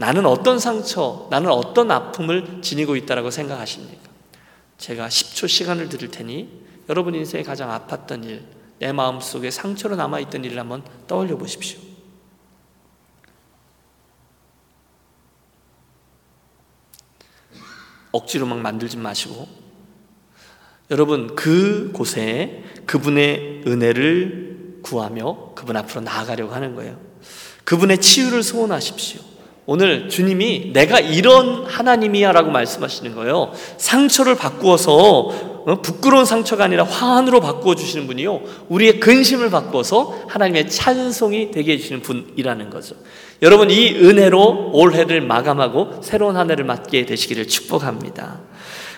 나는 0.00 0.24
어떤 0.24 0.58
상처, 0.58 1.28
나는 1.30 1.50
어떤 1.50 1.90
아픔을 1.90 2.62
지니고 2.62 2.96
있다라고 2.96 3.30
생각하십니까? 3.30 4.08
제가 4.78 5.08
10초 5.08 5.46
시간을 5.46 5.90
드릴 5.90 6.10
테니 6.10 6.48
여러분 6.88 7.14
인생에 7.14 7.42
가장 7.42 7.68
아팠던 7.68 8.24
일, 8.24 8.46
내 8.78 8.92
마음속에 8.92 9.50
상처로 9.50 9.96
남아 9.96 10.20
있던 10.20 10.42
일을 10.42 10.58
한번 10.58 10.82
떠올려 11.06 11.36
보십시오. 11.36 11.78
억지로 18.10 18.46
막 18.46 18.58
만들지 18.58 18.96
마시고 18.96 19.46
여러분 20.90 21.36
그 21.36 21.92
곳에 21.92 22.64
그분의 22.86 23.64
은혜를 23.66 24.78
구하며 24.82 25.52
그분 25.54 25.76
앞으로 25.76 26.00
나아가려고 26.00 26.54
하는 26.54 26.74
거예요. 26.74 26.98
그분의 27.64 28.00
치유를 28.00 28.42
소원하십시오. 28.42 29.29
오늘 29.72 30.08
주님이 30.08 30.72
내가 30.72 30.98
이런 30.98 31.64
하나님이야 31.64 32.32
라고 32.32 32.50
말씀하시는 32.50 33.14
거예요. 33.14 33.52
상처를 33.76 34.34
바꾸어서 34.34 34.92
어, 35.64 35.80
부끄러운 35.80 36.24
상처가 36.24 36.64
아니라 36.64 36.82
화환으로 36.82 37.40
바꾸어 37.40 37.76
주시는 37.76 38.08
분이요. 38.08 38.40
우리의 38.68 38.98
근심을 38.98 39.48
바꾸어서 39.48 40.22
하나님의 40.26 40.68
찬송이 40.68 41.52
되게 41.52 41.74
해주시는 41.74 42.02
분이라는 42.02 42.68
거죠. 42.68 42.96
여러분 43.42 43.70
이 43.70 43.94
은혜로 43.94 44.72
올해를 44.72 45.20
마감하고 45.20 46.00
새로운 46.02 46.36
한 46.36 46.50
해를 46.50 46.64
맞게 46.64 47.06
되시기를 47.06 47.46
축복합니다. 47.46 48.40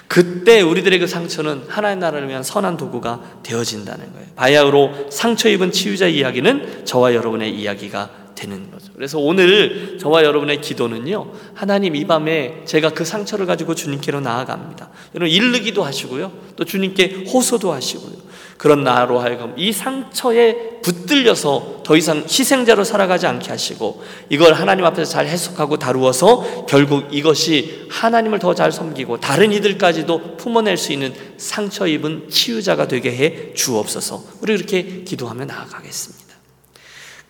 그때 0.09 0.62
우리들의 0.62 0.99
그 1.00 1.07
상처는 1.07 1.64
하나의 1.69 1.99
나라를 1.99 2.31
위한 2.31 2.43
선한 2.43 2.79
도구가 2.79 3.41
되어진다는 3.43 4.11
거예요. 4.14 4.26
바야흐로 4.37 5.11
상처 5.11 5.50
입은 5.50 5.71
치유자 5.71 6.07
이야기는 6.07 6.87
저와 6.87 7.12
여러분의 7.12 7.50
이야기가 7.55 8.22
되는 8.43 8.71
거죠. 8.71 8.93
그래서 8.95 9.19
오늘 9.19 9.99
저와 10.01 10.25
여러분의 10.25 10.61
기도는요, 10.61 11.33
하나님 11.55 11.95
이 11.97 12.05
밤에 12.05 12.63
제가 12.65 12.91
그 12.91 13.05
상처를 13.05 13.47
가지고 13.47 13.75
주님께로 13.75 14.21
나아갑니다. 14.21 14.91
여러분, 15.15 15.33
일르기도 15.33 15.85
하시고요, 15.85 16.33
또 16.57 16.65
주님께 16.65 17.27
호소도 17.33 17.73
하시고요. 17.73 18.33
그런 18.63 18.85
나로 18.85 19.19
하여금 19.19 19.55
이 19.57 19.73
상처에 19.73 20.81
붙들려서 20.83 21.83
더 21.85 21.97
이상 21.97 22.19
희생자로 22.19 22.85
살아가지 22.85 23.27
않게 23.27 23.49
하시고 23.49 24.05
이걸 24.29 24.53
하나님 24.53 24.85
앞에서 24.85 25.11
잘 25.11 25.27
해석하고 25.27 25.79
다루어서 25.79 26.67
결국 26.69 27.09
이것이 27.11 27.87
하나님을 27.91 28.39
더 28.39 28.53
잘 28.55 28.71
섬기고 28.71 29.19
다른 29.19 29.53
이들까지도 29.53 30.37
품어낼 30.37 30.77
수 30.77 30.93
있는 30.93 31.13
상처 31.39 31.89
입은 31.89 32.29
치유자가 32.31 32.87
되게 32.87 33.17
해 33.17 33.53
주옵소서. 33.55 34.23
우리 34.43 34.55
그렇게 34.55 35.03
기도하며 35.03 35.47
나아가겠습니다. 35.47 36.22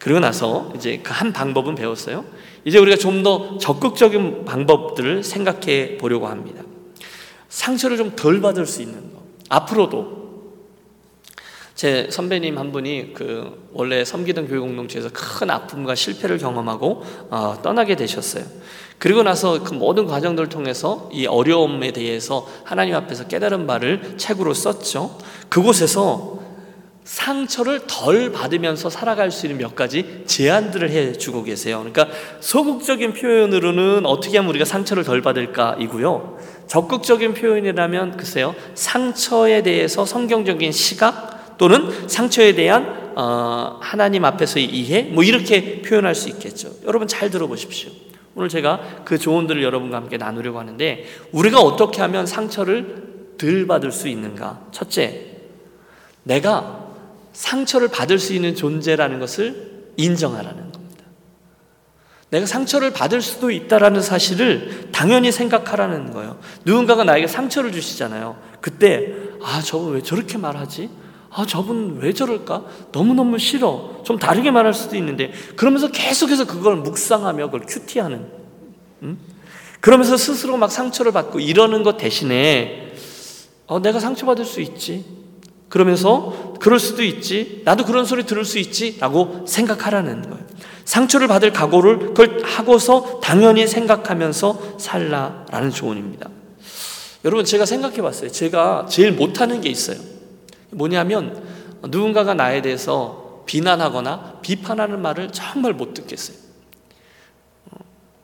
그리고 0.03 0.19
나서 0.21 0.73
이제 0.75 0.99
그 0.99 1.13
한 1.13 1.33
방법은 1.33 1.77
배웠어요. 1.77 2.25
이제 2.65 2.79
우리가 2.79 2.97
좀 2.97 3.23
더 3.23 3.57
적극적인 3.59 4.45
방법들을 4.45 5.23
생각해 5.23 5.97
보려고 5.99 6.27
합니다. 6.27 6.63
상처를 7.49 7.97
좀 7.97 8.17
덜 8.17 8.41
받을 8.41 8.67
수 8.67 8.83
있는 8.83 9.13
거. 9.13 9.23
앞으로도 9.49 10.23
제 11.77 12.09
선배님 12.11 12.59
한 12.59 12.73
분이 12.73 13.13
그 13.15 13.69
원래 13.73 14.05
섬기던 14.05 14.49
교회 14.49 14.59
공동체에서 14.59 15.09
큰 15.13 15.51
아픔과 15.51 15.95
실패를 15.95 16.39
경험하고 16.39 17.03
어, 17.31 17.59
떠나게 17.63 17.95
되셨어요. 17.97 18.45
그리고 18.99 19.23
나서 19.23 19.63
그 19.63 19.73
모든 19.75 20.07
과정들을 20.07 20.49
통해서 20.49 21.09
이 21.13 21.27
어려움에 21.27 21.93
대해서 21.93 22.47
하나님 22.65 22.95
앞에서 22.97 23.27
깨달은 23.29 23.67
바를 23.67 24.17
책으로 24.17 24.53
썼죠. 24.55 25.19
그곳에서 25.49 26.42
상처를 27.05 27.81
덜 27.89 28.31
받으면서 28.31 28.89
살아갈 28.89 29.31
수 29.31 29.47
있는 29.47 29.59
몇 29.59 29.75
가지 29.75 30.23
제안들을 30.27 30.91
해 30.91 31.13
주고 31.13 31.43
계세요. 31.43 31.79
그러니까 31.79 32.09
소극적인 32.41 33.15
표현으로는 33.15 34.07
어떻게 34.07 34.37
하면 34.37 34.51
우리가 34.51 34.65
상처를 34.65 35.03
덜 35.03 35.21
받을까이고요. 35.21 36.39
적극적인 36.69 37.35
표현이라면 37.35 38.17
글쎄요. 38.17 38.55
상처에 38.75 39.63
대해서 39.63 40.07
성경적인 40.07 40.71
시각 40.71 41.59
또는 41.59 42.09
상처에 42.09 42.55
대한 42.55 43.13
어, 43.17 43.79
하나님 43.83 44.25
앞에서의 44.25 44.65
이해 44.65 45.03
뭐 45.03 45.23
이렇게 45.25 45.83
표현할 45.83 46.15
수 46.15 46.29
있겠죠. 46.31 46.71
여러분 46.87 47.09
잘 47.09 47.31
들어보십시오. 47.31 47.91
오늘 48.35 48.49
제가 48.49 49.03
그 49.05 49.19
조언들을 49.19 49.63
여러분과 49.63 49.99
함께 49.99 50.17
나누려고 50.17 50.59
하는데 50.59 51.05
우리가 51.33 51.61
어떻게 51.61 52.01
하면 52.01 52.27
상처를 52.27 53.13
덜 53.37 53.67
받을 53.67 53.93
수 53.93 54.09
있는가? 54.09 54.69
첫째, 54.71 55.27
내가 56.23 56.82
상처를 57.33 57.89
받을 57.89 58.19
수 58.19 58.33
있는 58.35 58.55
존재라는 58.55 59.19
것을 59.19 59.93
인정하라는 59.97 60.73
겁니다. 60.73 61.05
내가 62.31 62.47
상처를 62.47 62.93
받을 62.93 63.21
수도 63.21 63.51
있다라는 63.51 64.01
사실을 64.01 64.89
당연히 64.91 65.31
생각하라는 65.31 66.13
거예요. 66.13 66.39
누군가가 66.65 67.05
나에게 67.05 67.27
상처를 67.27 67.73
주시잖아요. 67.73 68.37
그때 68.61 69.15
아 69.43 69.61
저분 69.61 69.95
왜 69.95 70.03
저렇게 70.03 70.39
말하지? 70.39 70.89
아 71.31 71.47
저분 71.47 71.99
왜 72.01 72.13
저럴까? 72.13 72.65
너무너무 72.93 73.39
싫어. 73.39 74.03
좀 74.05 74.19
다르게 74.19 74.51
말할 74.51 74.73
수도 74.73 74.97
있는데 74.97 75.33
그러면서 75.57 75.89
계속해서 75.89 76.47
그걸 76.47 76.77
묵상하며 76.77 77.47
그걸 77.47 77.67
큐티하는 77.67 78.27
음? 79.03 79.19
그러면서 79.81 80.17
스스로 80.17 80.57
막 80.57 80.71
상처를 80.71 81.13
받고 81.13 81.41
이러는 81.41 81.83
것 81.83 81.97
대신에 81.97 82.95
어, 83.67 83.81
내가 83.81 84.01
상처받을 84.01 84.45
수 84.45 84.61
있지. 84.61 85.22
그러면서 85.73 86.53
그럴 86.61 86.79
수도 86.79 87.03
있지. 87.03 87.63
나도 87.65 87.87
그런 87.87 88.05
소리 88.05 88.25
들을 88.25 88.45
수 88.45 88.59
있지. 88.59 88.99
라고 89.01 89.47
생각하라는 89.49 90.21
거예요. 90.21 90.39
상처를 90.85 91.29
받을 91.29 91.51
각오를 91.51 91.99
그걸 92.09 92.43
하고서 92.45 93.21
당연히 93.21 93.67
생각하면서 93.67 94.77
살라라는 94.79 95.71
조언입니다. 95.71 96.29
여러분, 97.25 97.47
제가 97.47 97.65
생각해 97.65 98.03
봤어요. 98.03 98.31
제가 98.31 98.85
제일 98.91 99.13
못하는 99.13 99.63
게 99.63 99.71
있어요. 99.71 99.97
뭐냐면, 100.73 101.43
누군가가 101.89 102.35
나에 102.35 102.61
대해서 102.61 103.43
비난하거나 103.47 104.41
비판하는 104.43 105.01
말을 105.01 105.33
정말 105.33 105.73
못 105.73 105.95
듣겠어요. 105.95 106.37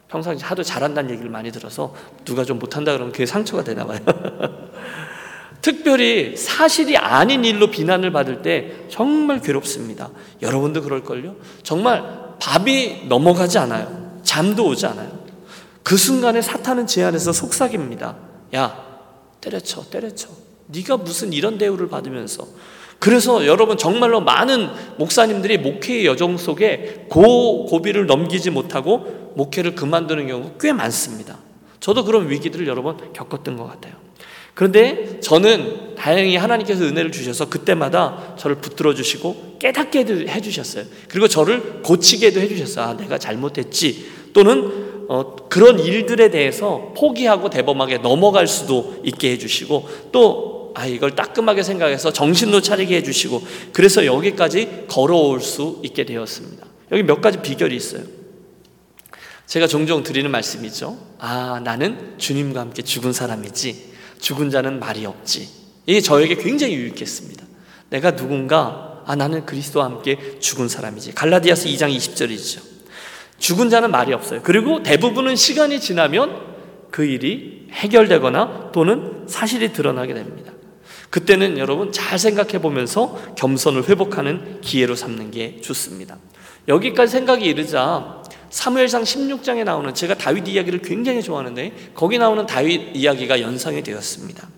평상시 0.08 0.44
하도 0.44 0.62
잘한다는 0.62 1.12
얘기를 1.12 1.30
많이 1.30 1.50
들어서 1.50 1.94
누가 2.26 2.44
좀 2.44 2.58
못한다 2.58 2.92
그러면 2.92 3.10
그게 3.10 3.24
상처가 3.24 3.64
되나 3.64 3.86
봐요. 3.86 4.00
특별히 5.60 6.36
사실이 6.36 6.96
아닌 6.96 7.44
일로 7.44 7.70
비난을 7.70 8.12
받을 8.12 8.42
때 8.42 8.72
정말 8.88 9.40
괴롭습니다. 9.40 10.10
여러분도 10.40 10.82
그럴걸요? 10.82 11.36
정말 11.62 12.04
밥이 12.40 13.06
넘어가지 13.08 13.58
않아요. 13.58 14.20
잠도 14.22 14.66
오지 14.66 14.86
않아요. 14.86 15.18
그 15.82 15.96
순간에 15.96 16.42
사탄은 16.42 16.86
제 16.86 17.02
안에서 17.02 17.32
속삭입니다. 17.32 18.16
야, 18.54 18.84
때려쳐, 19.40 19.84
때려쳐. 19.90 20.28
네가 20.66 20.98
무슨 20.98 21.32
이런 21.32 21.58
대우를 21.58 21.88
받으면서 21.88 22.46
그래서 22.98 23.46
여러분 23.46 23.76
정말로 23.78 24.20
많은 24.20 24.68
목사님들이 24.98 25.58
목회의 25.58 26.04
여정 26.04 26.36
속에 26.36 27.06
고 27.08 27.64
고비를 27.66 28.06
넘기지 28.06 28.50
못하고 28.50 29.32
목회를 29.36 29.74
그만두는 29.74 30.26
경우 30.26 30.52
꽤 30.60 30.72
많습니다. 30.72 31.38
저도 31.80 32.04
그런 32.04 32.28
위기들을 32.28 32.66
여러 32.66 32.82
번 32.82 33.12
겪었던 33.12 33.56
것 33.56 33.66
같아요. 33.66 33.94
그런데 34.58 35.20
저는 35.20 35.94
다행히 35.94 36.34
하나님께서 36.34 36.82
은혜를 36.82 37.12
주셔서 37.12 37.48
그때마다 37.48 38.34
저를 38.36 38.56
붙들어 38.56 38.92
주시고 38.92 39.58
깨닫게 39.60 40.00
해 40.26 40.40
주셨어요. 40.40 40.84
그리고 41.06 41.28
저를 41.28 41.80
고치게도 41.84 42.40
해 42.40 42.48
주셨어요. 42.48 42.84
아, 42.86 42.96
내가 42.96 43.18
잘못했지. 43.18 44.06
또는 44.32 45.06
어, 45.08 45.36
그런 45.48 45.78
일들에 45.78 46.32
대해서 46.32 46.92
포기하고 46.96 47.50
대범하게 47.50 47.98
넘어갈 47.98 48.48
수도 48.48 49.00
있게 49.04 49.30
해 49.30 49.38
주시고 49.38 49.88
또 50.10 50.72
아, 50.74 50.86
이걸 50.86 51.14
따끔하게 51.14 51.62
생각해서 51.62 52.12
정신도 52.12 52.60
차리게 52.60 52.96
해 52.96 53.02
주시고 53.04 53.40
그래서 53.72 54.06
여기까지 54.06 54.86
걸어올 54.88 55.40
수 55.40 55.78
있게 55.84 56.04
되었습니다. 56.04 56.66
여기 56.90 57.04
몇 57.04 57.20
가지 57.20 57.40
비결이 57.42 57.76
있어요. 57.76 58.02
제가 59.46 59.68
종종 59.68 60.02
드리는 60.02 60.28
말씀이죠. 60.28 60.98
아, 61.20 61.60
나는 61.62 62.14
주님과 62.18 62.58
함께 62.58 62.82
죽은 62.82 63.12
사람이지. 63.12 63.87
죽은 64.18 64.50
자는 64.50 64.78
말이 64.78 65.06
없지. 65.06 65.48
이게 65.86 66.00
저에게 66.00 66.36
굉장히 66.36 66.74
유익했습니다. 66.74 67.46
내가 67.90 68.14
누군가, 68.14 69.02
아, 69.06 69.16
나는 69.16 69.46
그리스도와 69.46 69.86
함께 69.86 70.38
죽은 70.38 70.68
사람이지. 70.68 71.14
갈라디아스 71.14 71.68
2장 71.68 71.94
20절이죠. 71.96 72.60
죽은 73.38 73.70
자는 73.70 73.90
말이 73.90 74.12
없어요. 74.12 74.40
그리고 74.42 74.82
대부분은 74.82 75.36
시간이 75.36 75.80
지나면 75.80 76.48
그 76.90 77.04
일이 77.04 77.68
해결되거나 77.70 78.72
또는 78.72 79.24
사실이 79.26 79.72
드러나게 79.72 80.14
됩니다. 80.14 80.52
그때는 81.10 81.56
여러분 81.56 81.90
잘 81.92 82.18
생각해 82.18 82.60
보면서 82.60 83.18
겸손을 83.36 83.88
회복하는 83.88 84.60
기회로 84.60 84.94
삼는 84.94 85.30
게 85.30 85.60
좋습니다. 85.62 86.18
여기까지 86.66 87.12
생각이 87.12 87.46
이르자 87.46 88.22
사무엘상 88.50 89.02
16장에 89.02 89.64
나오는 89.64 89.92
제가 89.94 90.14
다윗 90.14 90.48
이야기를 90.48 90.80
굉장히 90.82 91.22
좋아하는데 91.22 91.72
거기 91.94 92.18
나오는 92.18 92.44
다윗 92.46 92.94
이야기가 92.94 93.40
연상이 93.40 93.82
되었습니다. 93.82 94.48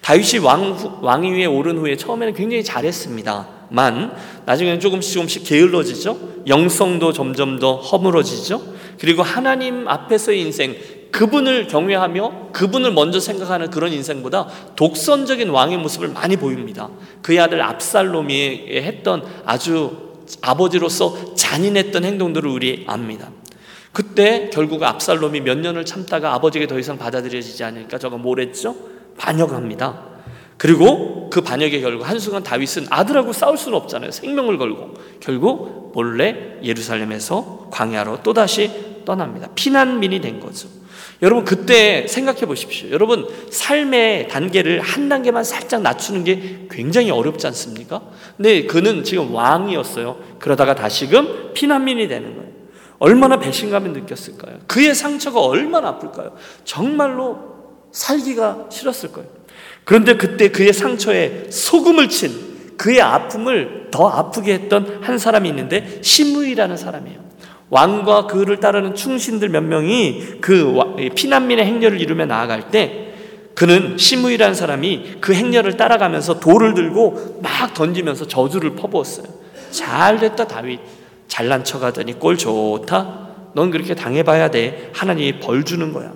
다윗이 0.00 0.44
왕, 0.44 1.00
왕위 1.00 1.32
위에 1.32 1.46
오른 1.46 1.78
후에 1.78 1.96
처음에는 1.96 2.34
굉장히 2.34 2.62
잘했습니다만 2.62 4.14
나중에는 4.44 4.78
조금씩 4.78 5.14
조금씩 5.14 5.44
게을러지죠. 5.44 6.34
영성도 6.46 7.12
점점 7.12 7.58
더 7.58 7.76
허물어지죠. 7.76 8.60
그리고 9.00 9.22
하나님 9.22 9.88
앞에서의 9.88 10.42
인생, 10.42 10.76
그분을 11.10 11.68
경외하며 11.68 12.50
그분을 12.52 12.92
먼저 12.92 13.18
생각하는 13.18 13.70
그런 13.70 13.92
인생보다 13.92 14.48
독선적인 14.76 15.48
왕의 15.48 15.78
모습을 15.78 16.08
많이 16.08 16.36
보입니다. 16.36 16.90
그의 17.22 17.40
아들 17.40 17.62
압살롬이 17.62 18.66
했던 18.82 19.24
아주 19.46 20.03
아버지로서 20.40 21.34
잔인했던 21.34 22.04
행동들을 22.04 22.48
우리 22.48 22.84
압니다. 22.86 23.30
그때 23.92 24.50
결국 24.52 24.82
압살롬이 24.82 25.40
몇 25.42 25.58
년을 25.58 25.84
참다가 25.84 26.34
아버지에게 26.34 26.66
더 26.66 26.78
이상 26.78 26.98
받아들여지지 26.98 27.62
않으니까 27.62 27.98
저가 27.98 28.16
뭘 28.16 28.40
했죠? 28.40 28.74
반역합니다. 29.16 30.13
그리고 30.56 31.28
그 31.30 31.40
반역의 31.40 31.80
결과 31.80 32.06
한순간 32.08 32.42
다윗은 32.42 32.86
아들하고 32.90 33.32
싸울 33.32 33.58
수는 33.58 33.76
없잖아요. 33.78 34.10
생명을 34.10 34.58
걸고 34.58 34.94
결국 35.20 35.92
몰래 35.94 36.58
예루살렘에서 36.62 37.68
광야로 37.72 38.22
또다시 38.22 39.02
떠납니다. 39.04 39.48
피난민이 39.54 40.20
된 40.20 40.40
거죠. 40.40 40.68
여러분 41.22 41.44
그때 41.44 42.06
생각해 42.06 42.42
보십시오. 42.42 42.90
여러분 42.90 43.26
삶의 43.50 44.28
단계를 44.28 44.80
한 44.80 45.08
단계만 45.08 45.44
살짝 45.44 45.82
낮추는 45.82 46.24
게 46.24 46.66
굉장히 46.70 47.10
어렵지 47.10 47.46
않습니까? 47.48 48.02
근데 48.36 48.66
그는 48.66 49.04
지금 49.04 49.34
왕이었어요. 49.34 50.18
그러다가 50.38 50.74
다시금 50.74 51.52
피난민이 51.54 52.08
되는 52.08 52.34
거예요. 52.36 52.50
얼마나 52.98 53.38
배신감을 53.38 53.92
느꼈을까요? 53.92 54.58
그의 54.66 54.94
상처가 54.94 55.40
얼마나 55.40 55.88
아플까요? 55.88 56.36
정말로 56.64 57.38
살기가 57.92 58.66
싫었을 58.70 59.12
거예요. 59.12 59.28
그런데 59.84 60.16
그때 60.16 60.48
그의 60.48 60.72
상처에 60.72 61.46
소금을 61.50 62.08
친 62.08 62.74
그의 62.76 63.00
아픔을 63.00 63.88
더 63.90 64.08
아프게 64.08 64.54
했던 64.54 64.98
한 65.02 65.18
사람이 65.18 65.48
있는데 65.50 66.00
시므이라는 66.02 66.76
사람이에요. 66.76 67.24
왕과 67.70 68.26
그를 68.26 68.60
따르는 68.60 68.94
충신들 68.94 69.48
몇 69.48 69.62
명이 69.62 70.40
그 70.40 70.74
피난민의 71.14 71.64
행렬을 71.64 72.00
이루며 72.00 72.26
나아갈 72.26 72.70
때 72.70 73.12
그는 73.54 73.96
시므이라는 73.96 74.54
사람이 74.54 75.16
그 75.20 75.32
행렬을 75.32 75.76
따라가면서 75.76 76.40
돌을 76.40 76.74
들고 76.74 77.40
막 77.42 77.72
던지면서 77.74 78.26
저주를 78.26 78.74
퍼부었어요. 78.74 79.26
잘 79.70 80.18
됐다 80.18 80.46
다윗. 80.46 80.80
잘난 81.28 81.64
척하더니 81.64 82.18
꼴 82.18 82.36
좋다. 82.36 83.28
넌 83.54 83.70
그렇게 83.70 83.94
당해봐야 83.94 84.50
돼. 84.50 84.90
하나님이 84.92 85.40
벌 85.40 85.64
주는 85.64 85.92
거야. 85.92 86.12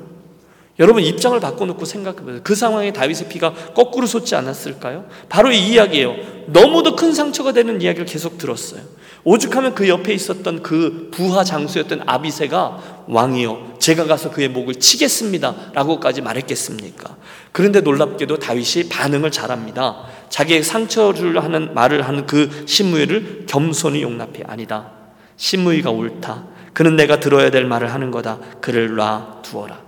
여러분 0.78 1.02
입장을 1.02 1.38
바꿔놓고 1.40 1.84
생각해보세요. 1.84 2.40
그 2.44 2.54
상황에 2.54 2.92
다윗의 2.92 3.28
피가 3.28 3.52
거꾸로 3.74 4.06
솟지 4.06 4.36
않았을까요? 4.36 5.06
바로 5.28 5.50
이 5.50 5.72
이야기예요. 5.72 6.14
너무도 6.46 6.94
큰 6.94 7.12
상처가 7.12 7.52
되는 7.52 7.82
이야기를 7.82 8.06
계속 8.06 8.38
들었어요. 8.38 8.82
오죽하면 9.24 9.74
그 9.74 9.88
옆에 9.88 10.14
있었던 10.14 10.62
그 10.62 11.10
부하 11.12 11.42
장수였던 11.42 12.02
아비세가 12.06 13.04
왕이요. 13.08 13.74
제가 13.80 14.04
가서 14.04 14.30
그의 14.30 14.48
목을 14.48 14.76
치겠습니다. 14.76 15.72
라고까지 15.74 16.22
말했겠습니까? 16.22 17.16
그런데 17.50 17.80
놀랍게도 17.80 18.38
다윗이 18.38 18.88
반응을 18.88 19.32
잘합니다. 19.32 20.04
자기의 20.28 20.62
상처를 20.62 21.42
하는 21.42 21.74
말을 21.74 22.06
하는 22.06 22.26
그 22.26 22.64
신무이를 22.66 23.46
겸손히 23.48 24.02
용납해. 24.02 24.44
아니다. 24.46 24.92
신무이가 25.36 25.90
옳다. 25.90 26.44
그는 26.72 26.94
내가 26.94 27.18
들어야 27.18 27.50
될 27.50 27.64
말을 27.64 27.92
하는 27.92 28.12
거다. 28.12 28.38
그를 28.60 28.94
놔 28.94 29.42
두어라. 29.42 29.87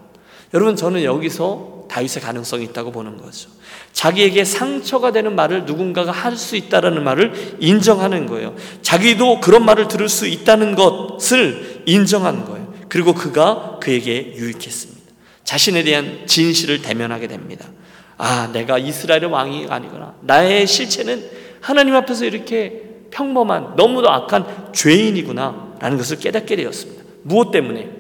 여러분 0.53 0.77
저는 0.77 1.05
여기서 1.05 1.87
다윗의 1.89 2.23
가능성이 2.23 2.65
있다고 2.65 2.93
보는 2.93 3.17
거죠. 3.19 3.51
자기에게 3.93 4.45
상처가 4.45 5.11
되는 5.13 5.35
말을 5.35 5.65
누군가가 5.65 6.13
할 6.13 6.37
수 6.37 6.57
있다라는 6.57 7.03
말을 7.05 7.57
인정하는 7.61 8.27
거예요. 8.27 8.55
자기도 8.83 9.41
그런 9.41 9.65
말을 9.65 9.89
들을 9.89 10.09
수 10.09 10.27
있다는 10.27 10.75
것을 10.77 11.83
인정한 11.87 12.45
거예요. 12.45 12.73
그리고 12.89 13.13
그가 13.13 13.79
그에게 13.81 14.35
유익했습니다. 14.37 15.01
자신에 15.45 15.83
대한 15.83 16.27
진실을 16.27 16.83
대면하게 16.83 17.27
됩니다. 17.27 17.67
아, 18.17 18.51
내가 18.53 18.79
이스라엘의 18.79 19.27
왕이 19.27 19.67
아니구나. 19.69 20.15
나의 20.21 20.67
실체는 20.67 21.29
하나님 21.61 21.95
앞에서 21.97 22.25
이렇게 22.25 22.83
평범한 23.11 23.75
너무도 23.77 24.11
악한 24.11 24.73
죄인이구나. 24.73 25.77
라는 25.81 25.97
것을 25.97 26.19
깨닫게 26.19 26.57
되었습니다. 26.57 27.03
무엇 27.23 27.51
때문에? 27.51 27.91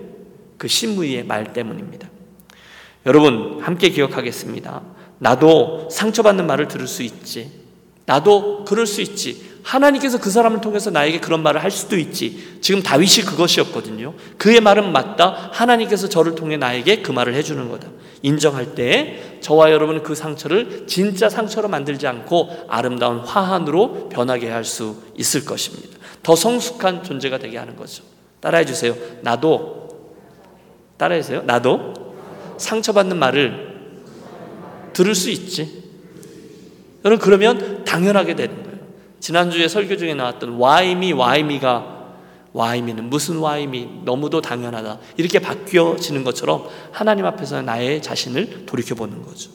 그 0.58 0.68
신무의 0.68 1.24
말 1.24 1.52
때문입니다. 1.52 2.08
여러분, 3.06 3.60
함께 3.62 3.88
기억하겠습니다. 3.90 4.82
나도 5.18 5.88
상처받는 5.90 6.46
말을 6.46 6.68
들을 6.68 6.86
수 6.86 7.02
있지. 7.02 7.50
나도 8.06 8.64
그럴 8.64 8.86
수 8.86 9.00
있지. 9.00 9.50
하나님께서 9.62 10.18
그 10.18 10.30
사람을 10.30 10.60
통해서 10.60 10.90
나에게 10.90 11.20
그런 11.20 11.42
말을 11.42 11.62
할 11.62 11.70
수도 11.70 11.96
있지. 11.96 12.58
지금 12.60 12.82
다윗이 12.82 13.26
그것이었거든요. 13.26 14.14
그의 14.38 14.60
말은 14.60 14.92
맞다. 14.92 15.50
하나님께서 15.52 16.08
저를 16.08 16.34
통해 16.34 16.56
나에게 16.56 17.02
그 17.02 17.12
말을 17.12 17.34
해주는 17.34 17.68
거다. 17.68 17.88
인정할 18.22 18.74
때 18.74 19.38
저와 19.40 19.70
여러분은 19.70 20.02
그 20.02 20.14
상처를 20.14 20.86
진짜 20.86 21.28
상처로 21.28 21.68
만들지 21.68 22.06
않고 22.06 22.66
아름다운 22.68 23.20
화환으로 23.20 24.08
변하게 24.08 24.50
할 24.50 24.64
수 24.64 24.96
있을 25.16 25.44
것입니다. 25.44 25.98
더 26.22 26.36
성숙한 26.36 27.02
존재가 27.02 27.38
되게 27.38 27.56
하는 27.58 27.76
거죠. 27.76 28.02
따라해 28.40 28.64
주세요. 28.64 28.94
나도 29.22 29.88
따라해 30.96 31.22
주세요. 31.22 31.42
나도 31.42 31.94
상처받는 32.60 33.18
말을 33.18 33.70
들을 34.92 35.14
수 35.14 35.30
있지. 35.30 35.82
여러분 37.04 37.24
그러면 37.24 37.84
당연하게 37.84 38.36
되는 38.36 38.62
거예요. 38.62 38.78
지난주에 39.18 39.68
설교 39.68 39.96
중에 39.96 40.14
나왔던 40.14 40.56
와이미 40.56 41.12
와이미가 41.12 41.98
와이미는 42.52 43.10
무슨 43.10 43.36
와이미 43.38 43.88
너무도 44.04 44.40
당연하다 44.40 44.98
이렇게 45.16 45.38
바뀌어지는 45.38 46.24
것처럼 46.24 46.68
하나님 46.90 47.24
앞에서 47.24 47.62
나의 47.62 48.02
자신을 48.02 48.66
돌이켜 48.66 48.94
보는 48.94 49.22
거죠. 49.22 49.50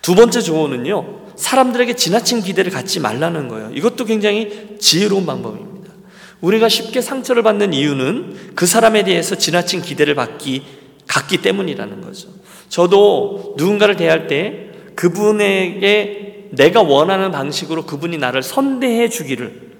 두 0.00 0.14
번째 0.14 0.40
조언은요 0.40 1.34
사람들에게 1.36 1.94
지나친 1.94 2.42
기대를 2.42 2.72
갖지 2.72 3.00
말라는 3.00 3.48
거예요. 3.48 3.70
이것도 3.72 4.06
굉장히 4.06 4.76
지혜로운 4.80 5.26
방법입니다. 5.26 5.92
우리가 6.40 6.68
쉽게 6.68 7.02
상처를 7.02 7.42
받는 7.42 7.74
이유는 7.74 8.52
그 8.54 8.66
사람에 8.66 9.04
대해서 9.04 9.34
지나친 9.34 9.82
기대를 9.82 10.14
받기 10.14 10.79
갖기 11.10 11.38
때문이라는 11.38 12.00
거죠. 12.02 12.28
저도 12.68 13.54
누군가를 13.56 13.96
대할 13.96 14.28
때 14.28 14.70
그분에게 14.94 16.50
내가 16.52 16.82
원하는 16.82 17.32
방식으로 17.32 17.84
그분이 17.84 18.18
나를 18.18 18.42
선대해 18.42 19.08
주기를 19.08 19.70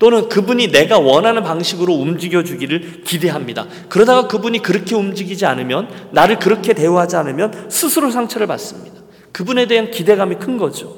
또는 0.00 0.28
그분이 0.28 0.72
내가 0.72 0.98
원하는 0.98 1.44
방식으로 1.44 1.92
움직여 1.92 2.42
주기를 2.42 3.02
기대합니다. 3.04 3.66
그러다가 3.88 4.26
그분이 4.26 4.62
그렇게 4.62 4.96
움직이지 4.96 5.46
않으면 5.46 5.88
나를 6.10 6.38
그렇게 6.38 6.72
대우하지 6.72 7.16
않으면 7.16 7.68
스스로 7.68 8.10
상처를 8.10 8.46
받습니다. 8.46 9.00
그분에 9.30 9.66
대한 9.66 9.90
기대감이 9.90 10.36
큰 10.36 10.56
거죠. 10.56 10.96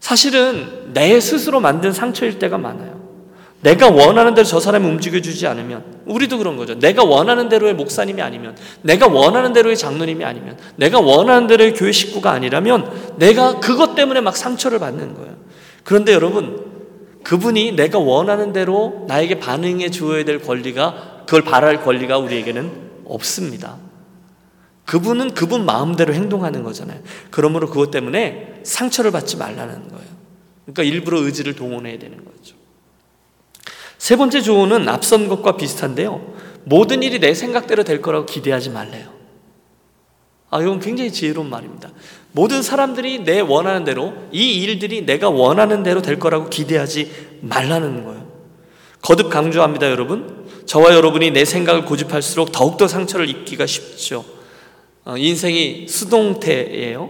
사실은 0.00 0.92
내 0.92 1.20
스스로 1.20 1.60
만든 1.60 1.92
상처일 1.92 2.40
때가 2.40 2.58
많아요. 2.58 3.01
내가 3.62 3.88
원하는 3.88 4.34
대로 4.34 4.44
저 4.44 4.58
사람이 4.58 4.84
움직여주지 4.86 5.46
않으면 5.46 5.84
우리도 6.06 6.38
그런 6.38 6.56
거죠. 6.56 6.74
내가 6.78 7.04
원하는 7.04 7.48
대로의 7.48 7.74
목사님이 7.74 8.20
아니면 8.20 8.56
내가 8.82 9.06
원하는 9.06 9.52
대로의 9.52 9.76
장로님이 9.76 10.24
아니면 10.24 10.58
내가 10.76 11.00
원하는 11.00 11.46
대로의 11.46 11.74
교회 11.74 11.92
식구가 11.92 12.32
아니라면 12.32 13.16
내가 13.18 13.60
그것 13.60 13.94
때문에 13.94 14.20
막 14.20 14.36
상처를 14.36 14.80
받는 14.80 15.14
거예요. 15.14 15.36
그런데 15.84 16.12
여러분 16.12 16.72
그분이 17.22 17.72
내가 17.72 18.00
원하는 18.00 18.52
대로 18.52 19.04
나에게 19.06 19.38
반응해 19.38 19.90
주어야 19.90 20.24
될 20.24 20.40
권리가 20.42 21.22
그걸 21.26 21.42
바랄 21.42 21.84
권리가 21.84 22.18
우리에게는 22.18 22.72
없습니다. 23.04 23.76
그분은 24.86 25.34
그분 25.34 25.64
마음대로 25.64 26.12
행동하는 26.14 26.64
거잖아요. 26.64 27.00
그러므로 27.30 27.68
그것 27.68 27.92
때문에 27.92 28.60
상처를 28.64 29.12
받지 29.12 29.36
말라는 29.36 29.88
거예요. 29.88 30.06
그러니까 30.64 30.82
일부러 30.82 31.20
의지를 31.20 31.54
동원해야 31.54 32.00
되는 32.00 32.24
거죠. 32.24 32.61
세 34.02 34.16
번째 34.16 34.40
조언은 34.40 34.88
앞선 34.88 35.28
것과 35.28 35.56
비슷한데요. 35.56 36.34
모든 36.64 37.04
일이 37.04 37.20
내 37.20 37.34
생각대로 37.34 37.84
될 37.84 38.02
거라고 38.02 38.26
기대하지 38.26 38.70
말래요. 38.70 39.12
아, 40.50 40.60
이건 40.60 40.80
굉장히 40.80 41.12
지혜로운 41.12 41.48
말입니다. 41.48 41.88
모든 42.32 42.62
사람들이 42.62 43.20
내 43.20 43.38
원하는 43.38 43.84
대로, 43.84 44.12
이 44.32 44.60
일들이 44.60 45.06
내가 45.06 45.30
원하는 45.30 45.84
대로 45.84 46.02
될 46.02 46.18
거라고 46.18 46.50
기대하지 46.50 47.38
말라는 47.42 48.02
거예요. 48.02 48.26
거듭 49.02 49.30
강조합니다, 49.30 49.88
여러분. 49.88 50.48
저와 50.66 50.94
여러분이 50.96 51.30
내 51.30 51.44
생각을 51.44 51.84
고집할수록 51.84 52.50
더욱더 52.50 52.88
상처를 52.88 53.28
입기가 53.28 53.66
쉽죠. 53.66 54.24
어, 55.04 55.16
인생이 55.16 55.86
수동태예요. 55.86 57.08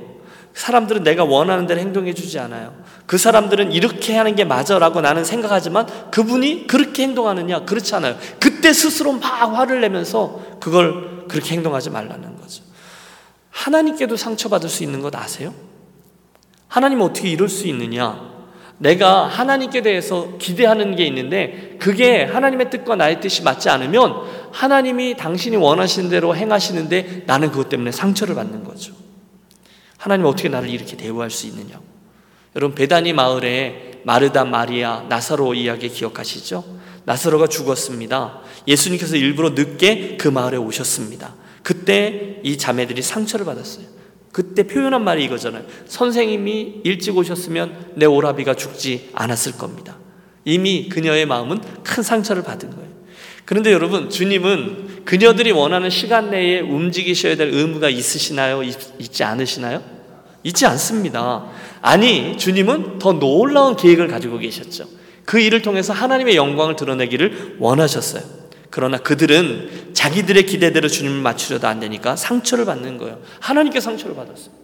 사람들은 0.52 1.05
내가 1.05 1.24
원하는 1.24 1.66
대로 1.66 1.81
행동해 1.81 2.12
주지 2.12 2.38
않아요. 2.38 2.81
그 3.06 3.18
사람들은 3.18 3.72
이렇게 3.72 4.16
하는 4.16 4.34
게 4.34 4.44
맞아라고 4.44 5.00
나는 5.00 5.24
생각하지만 5.24 5.86
그분이 6.10 6.66
그렇게 6.66 7.02
행동하느냐? 7.02 7.64
그렇지 7.64 7.94
않아요. 7.96 8.16
그때 8.38 8.72
스스로 8.72 9.12
막 9.12 9.22
화를 9.22 9.80
내면서 9.80 10.40
그걸 10.60 11.26
그렇게 11.28 11.54
행동하지 11.54 11.90
말라는 11.90 12.36
거죠. 12.36 12.62
하나님께도 13.50 14.16
상처받을 14.16 14.68
수 14.68 14.82
있는 14.82 15.00
것 15.00 15.14
아세요? 15.14 15.54
하나님 16.68 17.00
어떻게 17.02 17.28
이럴 17.28 17.48
수 17.48 17.66
있느냐? 17.68 18.32
내가 18.78 19.26
하나님께 19.26 19.82
대해서 19.82 20.38
기대하는 20.38 20.96
게 20.96 21.04
있는데 21.06 21.76
그게 21.78 22.24
하나님의 22.24 22.70
뜻과 22.70 22.96
나의 22.96 23.20
뜻이 23.20 23.42
맞지 23.42 23.68
않으면 23.68 24.14
하나님이 24.52 25.16
당신이 25.16 25.56
원하시는 25.56 26.10
대로 26.10 26.34
행하시는데 26.34 27.24
나는 27.26 27.50
그것 27.50 27.68
때문에 27.68 27.92
상처를 27.92 28.34
받는 28.34 28.64
거죠. 28.64 28.92
하나님 29.98 30.26
어떻게 30.26 30.48
나를 30.48 30.68
이렇게 30.68 30.96
대우할 30.96 31.30
수 31.30 31.46
있느냐? 31.46 31.78
여러분 32.54 32.74
베다니 32.74 33.12
마을에 33.12 34.02
마르다 34.04 34.44
마리아 34.44 35.04
나사로 35.08 35.54
이야기 35.54 35.88
기억하시죠? 35.88 36.64
나사로가 37.04 37.46
죽었습니다. 37.46 38.40
예수님께서 38.68 39.16
일부러 39.16 39.50
늦게 39.50 40.16
그 40.18 40.28
마을에 40.28 40.56
오셨습니다. 40.56 41.34
그때 41.62 42.40
이 42.42 42.58
자매들이 42.58 43.02
상처를 43.02 43.46
받았어요. 43.46 43.86
그때 44.32 44.66
표현한 44.66 45.04
말이 45.04 45.24
이거잖아요. 45.24 45.64
선생님이 45.86 46.80
일찍 46.84 47.16
오셨으면 47.16 47.92
내 47.96 48.06
오라비가 48.06 48.54
죽지 48.54 49.10
않았을 49.12 49.52
겁니다. 49.52 49.96
이미 50.44 50.88
그녀의 50.88 51.26
마음은 51.26 51.60
큰 51.82 52.02
상처를 52.02 52.42
받은 52.42 52.70
거예요. 52.70 52.92
그런데 53.44 53.72
여러분, 53.72 54.08
주님은 54.08 55.04
그녀들이 55.04 55.50
원하는 55.52 55.90
시간 55.90 56.30
내에 56.30 56.60
움직이셔야 56.60 57.36
될 57.36 57.48
의무가 57.52 57.88
있으시나요? 57.90 58.62
있, 58.62 59.12
지 59.12 59.24
않으시나요? 59.24 59.82
있지 60.44 60.66
않습니다. 60.66 61.46
아니, 61.82 62.38
주님은 62.38 62.98
더 62.98 63.12
놀라운 63.12 63.76
계획을 63.76 64.08
가지고 64.08 64.38
계셨죠. 64.38 64.86
그 65.24 65.38
일을 65.38 65.62
통해서 65.62 65.92
하나님의 65.92 66.36
영광을 66.36 66.76
드러내기를 66.76 67.56
원하셨어요. 67.58 68.22
그러나 68.70 68.96
그들은 68.98 69.92
자기들의 69.92 70.46
기대대로 70.46 70.88
주님을 70.88 71.20
맞추려도 71.20 71.68
안 71.68 71.78
되니까 71.78 72.16
상처를 72.16 72.64
받는 72.64 72.96
거예요. 72.98 73.18
하나님께 73.40 73.80
상처를 73.80 74.16
받았어요. 74.16 74.62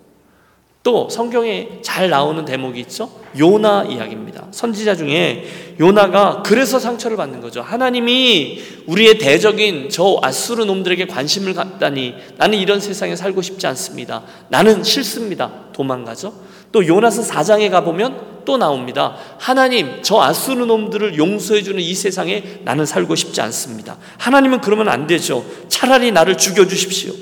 또 0.82 1.10
성경에 1.10 1.80
잘 1.82 2.08
나오는 2.08 2.44
대목이 2.44 2.80
있죠. 2.80 3.10
요나 3.38 3.84
이야기입니다. 3.84 4.46
선지자 4.52 4.96
중에 4.96 5.74
요나가 5.78 6.42
그래서 6.42 6.78
상처를 6.78 7.16
받는 7.16 7.42
거죠. 7.42 7.60
하나님이 7.60 8.62
우리의 8.86 9.18
대적인 9.18 9.90
저 9.90 10.18
아수르 10.22 10.64
놈들에게 10.64 11.06
관심을 11.06 11.52
갖다니 11.52 12.14
나는 12.38 12.56
이런 12.58 12.80
세상에 12.80 13.16
살고 13.16 13.42
싶지 13.42 13.66
않습니다. 13.66 14.22
나는 14.48 14.82
싫습니다. 14.82 15.64
도망가죠. 15.74 16.32
또 16.72 16.86
요나서 16.86 17.22
4장에 17.22 17.70
가보면 17.70 18.42
또 18.44 18.56
나옵니다. 18.56 19.16
하나님, 19.38 20.02
저 20.02 20.20
아수르 20.20 20.64
놈들을 20.64 21.18
용서해주는 21.18 21.80
이 21.80 21.94
세상에 21.94 22.60
나는 22.64 22.86
살고 22.86 23.14
싶지 23.14 23.40
않습니다. 23.42 23.98
하나님은 24.18 24.60
그러면 24.60 24.88
안 24.88 25.06
되죠. 25.06 25.44
차라리 25.68 26.12
나를 26.12 26.38
죽여주십시오. 26.38 27.12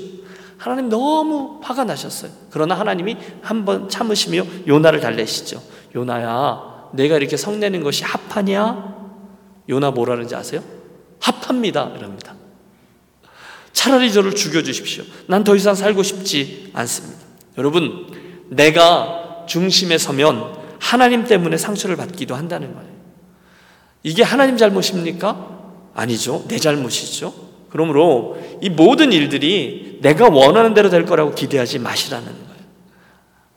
하나님 0.57 0.89
너무 0.89 1.59
화가 1.61 1.83
나셨어요. 1.83 2.31
그러나 2.49 2.75
하나님이 2.75 3.17
한번 3.41 3.89
참으시며 3.89 4.43
요나를 4.67 4.99
달래시죠. 5.01 5.61
요나야, 5.95 6.89
내가 6.93 7.17
이렇게 7.17 7.35
성내는 7.37 7.83
것이 7.83 8.03
합하냐? 8.03 8.95
요나 9.69 9.91
뭐라는지 9.91 10.33
아세요? 10.35 10.61
합합니다. 11.19 11.91
이럽니다. 11.97 12.35
차라리 13.73 14.11
저를 14.11 14.33
죽여주십시오. 14.33 15.03
난 15.27 15.43
더 15.43 15.55
이상 15.55 15.75
살고 15.75 16.03
싶지 16.03 16.71
않습니다. 16.73 17.19
여러분, 17.57 18.07
내가 18.49 19.26
중심에 19.47 19.97
서면 19.97 20.55
하나님 20.79 21.23
때문에 21.25 21.57
상처를 21.57 21.95
받기도 21.95 22.35
한다는 22.35 22.73
거예요. 22.73 22.89
이게 24.03 24.23
하나님 24.23 24.57
잘못입니까? 24.57 25.57
아니죠. 25.95 26.45
내 26.47 26.57
잘못이죠. 26.59 27.33
그러므로 27.71 28.37
이 28.61 28.69
모든 28.69 29.11
일들이 29.11 29.99
내가 30.01 30.29
원하는 30.29 30.73
대로 30.73 30.89
될 30.89 31.05
거라고 31.05 31.33
기대하지 31.33 31.79
마시라는 31.79 32.25
거예요. 32.27 32.47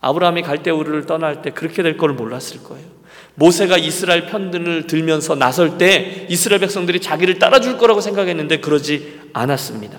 아브라함이 0.01 0.43
갈대우르를 0.43 1.07
떠날 1.07 1.43
때 1.43 1.51
그렇게 1.51 1.83
될 1.83 1.97
걸 1.99 2.15
몰랐을 2.15 2.63
거예요. 2.65 2.87
모세가 3.35 3.77
이스라엘 3.77 4.27
편들을 4.27 4.87
들면서 4.87 5.35
나설 5.35 5.79
때 5.79 6.27
이스라엘 6.29 6.61
백성들이 6.61 7.01
자기를 7.01 7.39
따라줄 7.39 7.79
거라고 7.79 8.01
생각했는데 8.01 8.61
그러지 8.61 9.21
않았습니다. 9.33 9.99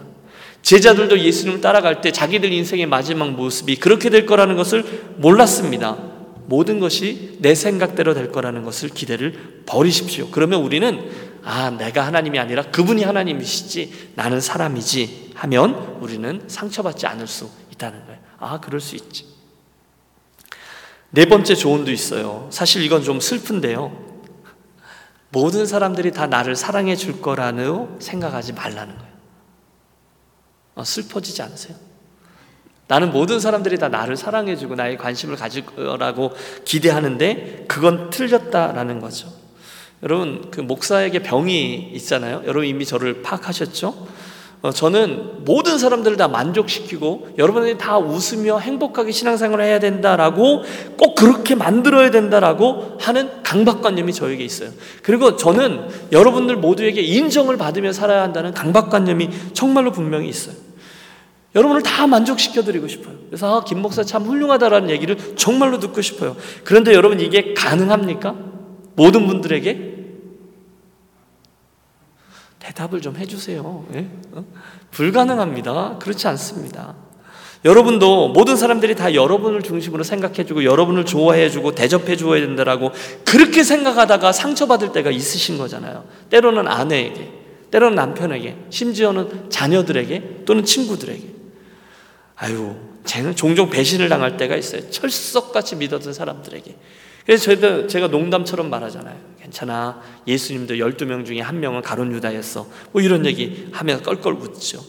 제자들도 0.62 1.20
예수님을 1.20 1.62
따라갈 1.62 2.02
때 2.02 2.12
자기들 2.12 2.52
인생의 2.52 2.86
마지막 2.86 3.32
모습이 3.32 3.78
그렇게 3.78 4.10
될 4.10 4.26
거라는 4.26 4.56
것을 4.56 4.84
몰랐습니다. 5.18 5.98
모든 6.46 6.80
것이 6.80 7.38
내 7.40 7.56
생각대로 7.56 8.14
될 8.14 8.32
거라는 8.32 8.64
것을 8.64 8.90
기대를 8.90 9.64
버리십시오. 9.66 10.30
그러면 10.32 10.62
우리는 10.62 11.10
아, 11.44 11.72
내가 11.72 12.06
하나님이 12.06 12.38
아니라 12.40 12.64
그분이 12.64 13.04
하나님이시지 13.04 14.12
나는 14.16 14.40
사람이지 14.40 15.32
하면 15.36 15.98
우리는 16.02 16.44
상처받지 16.48 17.08
않을 17.08 17.26
수 17.28 17.50
있다는 17.72 18.06
거예요. 18.06 18.20
아, 18.38 18.60
그럴 18.60 18.80
수 18.80 18.96
있지. 18.96 19.26
네 21.10 21.26
번째 21.26 21.56
조언도 21.56 21.92
있어요. 21.92 22.48
사실 22.52 22.84
이건 22.84 23.04
좀 23.04 23.20
슬픈데요. 23.20 24.12
모든 25.30 25.66
사람들이 25.66 26.12
다 26.12 26.28
나를 26.28 26.56
사랑해 26.56 26.96
줄 26.96 27.22
거라는 27.22 28.00
생각하지 28.00 28.54
말라는 28.54 28.98
거예요. 28.98 29.11
어, 30.76 30.84
슬퍼지지 30.84 31.42
않으세요? 31.42 31.76
나는 32.88 33.12
모든 33.12 33.40
사람들이 33.40 33.78
다 33.78 33.88
나를 33.88 34.18
사랑해주고 34.18 34.76
나의 34.76 34.98
관심을 34.98 35.38
가질 35.38 35.66
거라고 35.66 36.34
기대하는데 36.66 37.66
그건 37.68 38.10
틀렸다라는 38.10 39.00
거죠. 39.00 39.32
여러분 40.04 40.52
그 40.52 40.60
목사에게 40.60 41.20
병이 41.20 41.92
있잖아요. 41.94 42.42
여러분 42.44 42.66
이미 42.66 42.86
저를 42.86 43.22
파악하셨죠? 43.22 44.08
어, 44.62 44.72
저는 44.72 45.44
모든 45.44 45.80
사람들을 45.80 46.18
다 46.18 46.28
만족시키고 46.28 47.30
여러분들이 47.40 47.80
다 47.80 47.98
웃으며 47.98 48.60
행복하게 48.60 49.12
신앙생활을 49.12 49.66
해야 49.66 49.80
된다라고 49.80 50.64
꼭 50.98 51.16
그렇게 51.16 51.56
만들어야 51.56 52.12
된다라고 52.12 52.98
하는 53.00 53.42
강박관념이 53.42 54.14
저에게 54.14 54.44
있어요. 54.44 54.70
그리고 55.02 55.36
저는 55.36 55.88
여러분들 56.12 56.58
모두에게 56.58 57.02
인정을 57.02 57.58
받으며 57.58 57.92
살아야 57.92 58.22
한다는 58.22 58.54
강박관념이 58.54 59.30
정말로 59.54 59.92
분명히 59.92 60.30
있어요. 60.30 60.56
여러분을 61.56 61.82
다 61.82 62.06
만족시켜드리고 62.06 62.88
싶어요. 62.88 63.16
그래서 63.30 63.60
아, 63.60 63.64
김 63.64 63.82
목사 63.82 64.04
참 64.04 64.24
훌륭하다라는 64.24 64.90
얘기를 64.92 65.18
정말로 65.36 65.80
듣고 65.80 66.02
싶어요. 66.02 66.38
그런데 66.64 66.94
여러분 66.94 67.20
이게 67.20 67.54
가능합니까? 67.56 68.36
모든 68.96 69.26
분들에게? 69.26 69.91
대답을 72.62 73.02
좀 73.02 73.18
해주세요. 73.18 73.86
예? 73.96 74.08
어? 74.34 74.46
불가능합니다. 74.92 75.98
그렇지 76.00 76.28
않습니다. 76.28 76.96
여러분도 77.64 78.30
모든 78.30 78.56
사람들이 78.56 78.96
다 78.96 79.14
여러분을 79.14 79.62
중심으로 79.62 80.04
생각해주고 80.04 80.64
여러분을 80.64 81.06
좋아해주고 81.06 81.76
대접해주어야 81.76 82.42
된다라고 82.42 82.92
그렇게 83.24 83.64
생각하다가 83.64 84.32
상처받을 84.32 84.92
때가 84.94 85.12
있으신 85.12 85.58
거잖아요. 85.58 86.06
때로는 86.30 86.68
아내에게, 86.68 87.32
때로는 87.70 87.96
남편에게, 87.96 88.58
심지어는 88.70 89.50
자녀들에게 89.50 90.44
또는 90.46 90.64
친구들에게. 90.64 91.24
아유, 92.36 92.76
쟤는 93.06 93.36
종종 93.36 93.70
배신을 93.70 94.10
당할 94.10 94.38
때가 94.38 94.56
있어요. 94.56 94.90
철석같이 94.90 95.76
믿었던 95.76 96.14
사람들에게. 96.14 96.76
그래서 97.26 97.88
제가 97.88 98.08
농담처럼 98.08 98.72
말하잖아요. 98.72 99.31
괜찮아. 99.42 100.02
예수님도 100.28 100.76
12명 100.76 101.26
중에 101.26 101.42
한 101.42 101.60
명은 101.60 101.82
가론 101.82 102.12
유다였어. 102.14 102.68
뭐 102.92 103.02
이런 103.02 103.26
얘기 103.26 103.68
하면서 103.72 104.04
껄껄 104.04 104.34
웃죠. 104.34 104.84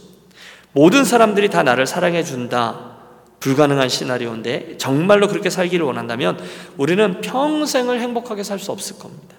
모든 0.73 1.05
사람들이 1.05 1.49
다 1.49 1.63
나를 1.63 1.87
사랑해 1.87 2.23
준다. 2.23 2.93
불가능한 3.41 3.89
시나리오인데 3.89 4.77
정말로 4.79 5.27
그렇게 5.27 5.51
살기를 5.51 5.85
원한다면 5.85 6.39
우리는 6.77 7.21
평생을 7.21 8.01
행복하게 8.01 8.45
살 8.45 8.59
수 8.59 8.71
없을 8.71 8.99
겁니다. 8.99 9.37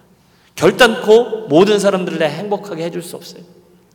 결단코 0.54 1.46
모든 1.48 1.78
사람들을 1.78 2.20
행복하게 2.28 2.84
해줄 2.84 3.02
수 3.02 3.16
없어요. 3.16 3.42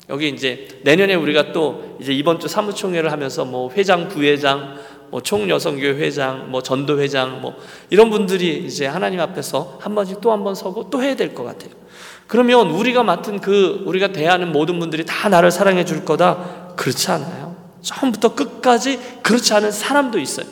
여기 0.10 0.28
이제 0.30 0.68
내년에 0.84 1.14
우리가 1.14 1.52
또 1.52 1.98
이제 2.02 2.12
이번 2.12 2.40
주 2.40 2.48
사무총회를 2.48 3.12
하면서 3.12 3.46
뭐 3.46 3.72
회장, 3.72 4.08
부회장, 4.08 4.80
뭐 5.12 5.22
총여성교회 5.22 5.94
회장, 6.00 6.52
뭐 6.52 6.62
전도회장, 6.62 7.42
뭐 7.42 7.56
이런 7.90 8.10
분들이 8.10 8.64
이제 8.66 8.86
하나님 8.86 9.20
앞에서 9.20 9.78
한 9.82 9.96
번씩 9.96 10.22
또 10.22 10.32
한 10.32 10.44
번 10.44 10.56
서고 10.56 10.90
또 10.90 11.02
해야 11.02 11.16
될 11.16 11.34
것 11.34 11.44
같아요. 11.44 11.72
그러면 12.28 12.70
우리가 12.70 13.04
맡은 13.04 13.40
그 13.40 13.84
우리가 13.86 14.10
대하는 14.10 14.52
모든 14.52 14.80
분들이 14.80 15.04
다 15.06 15.30
나를 15.30 15.50
사랑해 15.52 15.84
줄 15.86 16.06
거다? 16.06 16.74
그렇지 16.76 17.10
않아요. 17.12 17.56
처음부터 17.82 18.36
끝까지 18.36 19.00
그렇지 19.24 19.54
않은 19.54 19.72
사람도 19.72 20.20
있어요. 20.20 20.46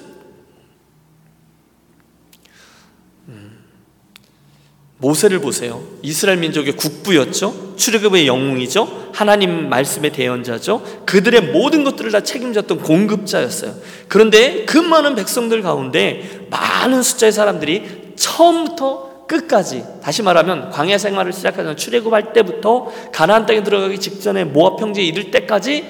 모세를 5.00 5.40
보세요. 5.40 5.84
이스라엘 6.02 6.40
민족의 6.40 6.76
국부였죠. 6.76 7.76
출애굽의 7.76 8.28
영웅이죠. 8.28 9.12
하나님 9.14 9.70
말씀의 9.70 10.12
대언자죠. 10.12 11.04
그들의 11.06 11.52
모든 11.52 11.84
것들을 11.84 12.12
다 12.12 12.22
책임졌던 12.22 12.82
공급자였어요. 12.82 13.76
그런데 14.08 14.66
그 14.66 14.78
많은 14.78 15.16
백성들 15.16 15.62
가운데 15.62 16.48
많은 16.50 17.04
숫자의 17.04 17.32
사람들이 17.32 18.14
처음부터 18.16 19.28
끝까지 19.28 19.84
다시 20.02 20.24
말하면 20.24 20.72
광야 20.72 20.98
생활을 20.98 21.34
시작하는 21.34 21.76
출애굽할 21.76 22.34
때부터 22.34 22.92
가나안 23.14 23.46
땅에 23.46 23.62
들어가기 23.62 24.00
직전에 24.00 24.46
모압 24.46 24.78
평지에 24.78 25.04
이를 25.04 25.30
때까지 25.30 25.86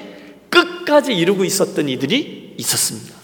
끝까지 0.50 1.14
이루고 1.14 1.46
있었던 1.46 1.88
이들이 1.88 2.56
있었습니다. 2.58 3.16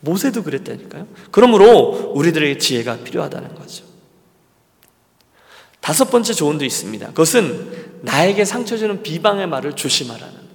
모세도 0.00 0.42
그랬다니까요. 0.42 1.06
그러므로 1.30 2.12
우리들에게 2.14 2.58
지혜가 2.58 2.98
필요하다는 2.98 3.56
거죠. 3.56 3.91
다섯 5.82 6.10
번째 6.10 6.32
조언도 6.32 6.64
있습니다. 6.64 7.08
그것은 7.08 8.00
나에게 8.02 8.44
상처 8.44 8.76
주는 8.76 9.02
비방의 9.02 9.48
말을 9.48 9.72
조심하라는 9.74 10.32
거예요. 10.32 10.46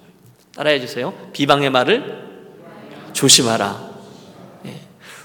따라해 0.56 0.80
주세요. 0.80 1.14
비방의 1.34 1.70
말을 1.70 2.28
조심하라. 3.12 3.90
예. 4.68 4.80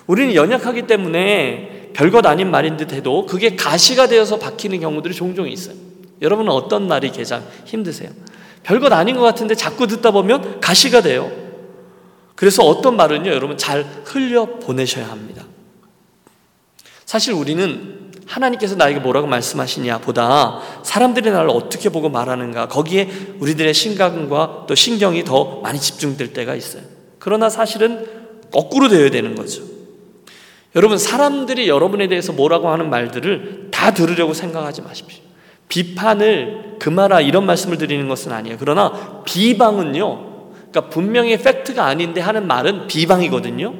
우리는 0.08 0.34
연약하기 0.34 0.88
때문에 0.88 1.92
별것 1.94 2.26
아닌 2.26 2.50
말인 2.50 2.76
듯 2.76 2.92
해도 2.92 3.26
그게 3.26 3.54
가시가 3.54 4.08
되어서 4.08 4.40
박히는 4.40 4.80
경우들이 4.80 5.14
종종 5.14 5.48
있어요. 5.48 5.76
여러분은 6.20 6.50
어떤 6.50 6.88
말이 6.88 7.12
가장 7.12 7.46
힘드세요? 7.64 8.10
별것 8.64 8.92
아닌 8.92 9.16
것 9.16 9.22
같은데 9.22 9.54
자꾸 9.54 9.86
듣다 9.86 10.10
보면 10.10 10.60
가시가 10.60 11.02
돼요. 11.02 11.30
그래서 12.34 12.64
어떤 12.64 12.96
말은요, 12.96 13.30
여러분 13.30 13.56
잘 13.56 13.84
흘려 14.04 14.46
보내셔야 14.58 15.08
합니다. 15.08 15.44
사실 17.04 17.34
우리는 17.34 18.01
하나님께서 18.26 18.76
나에게 18.76 19.00
뭐라고 19.00 19.26
말씀하시냐 19.26 19.98
보다 19.98 20.60
사람들이 20.82 21.30
나를 21.30 21.50
어떻게 21.50 21.88
보고 21.88 22.08
말하는가 22.08 22.68
거기에 22.68 23.08
우리들의 23.40 23.74
신감과 23.74 24.64
또 24.68 24.74
신경이 24.74 25.24
더 25.24 25.60
많이 25.60 25.78
집중될 25.78 26.32
때가 26.32 26.54
있어요. 26.54 26.82
그러나 27.18 27.48
사실은 27.48 28.06
거꾸로 28.50 28.88
되어야 28.88 29.10
되는 29.10 29.34
거죠. 29.34 29.62
여러분 30.74 30.96
사람들이 30.98 31.68
여러분에 31.68 32.08
대해서 32.08 32.32
뭐라고 32.32 32.70
하는 32.70 32.88
말들을 32.88 33.68
다 33.70 33.92
들으려고 33.92 34.32
생각하지 34.32 34.82
마십시오. 34.82 35.22
비판을 35.68 36.76
금하라 36.78 37.20
이런 37.20 37.46
말씀을 37.46 37.78
드리는 37.78 38.08
것은 38.08 38.32
아니에요. 38.32 38.56
그러나 38.58 39.22
비방은요. 39.24 40.32
그러니까 40.70 40.90
분명히 40.90 41.36
팩트가 41.36 41.84
아닌데 41.84 42.20
하는 42.20 42.46
말은 42.46 42.86
비방이거든요. 42.86 43.74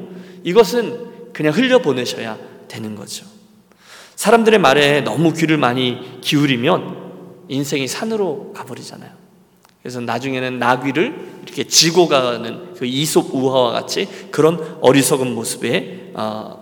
이것은 0.44 1.32
그냥 1.32 1.54
흘려 1.54 1.78
보내셔야 1.80 2.36
되는 2.68 2.94
거죠. 2.94 3.26
사람들의 4.22 4.60
말에 4.60 5.00
너무 5.00 5.32
귀를 5.32 5.56
많이 5.56 6.20
기울이면 6.20 7.46
인생이 7.48 7.88
산으로 7.88 8.52
가버리잖아요. 8.54 9.10
그래서 9.82 9.98
나중에는 9.98 10.60
나귀를 10.60 11.40
이렇게 11.42 11.64
지고 11.64 12.06
가는 12.06 12.72
그 12.74 12.86
이솝 12.86 13.34
우화와 13.34 13.72
같이 13.72 14.06
그런 14.30 14.78
어리석은 14.80 15.34
모습에 15.34 16.12
어, 16.14 16.56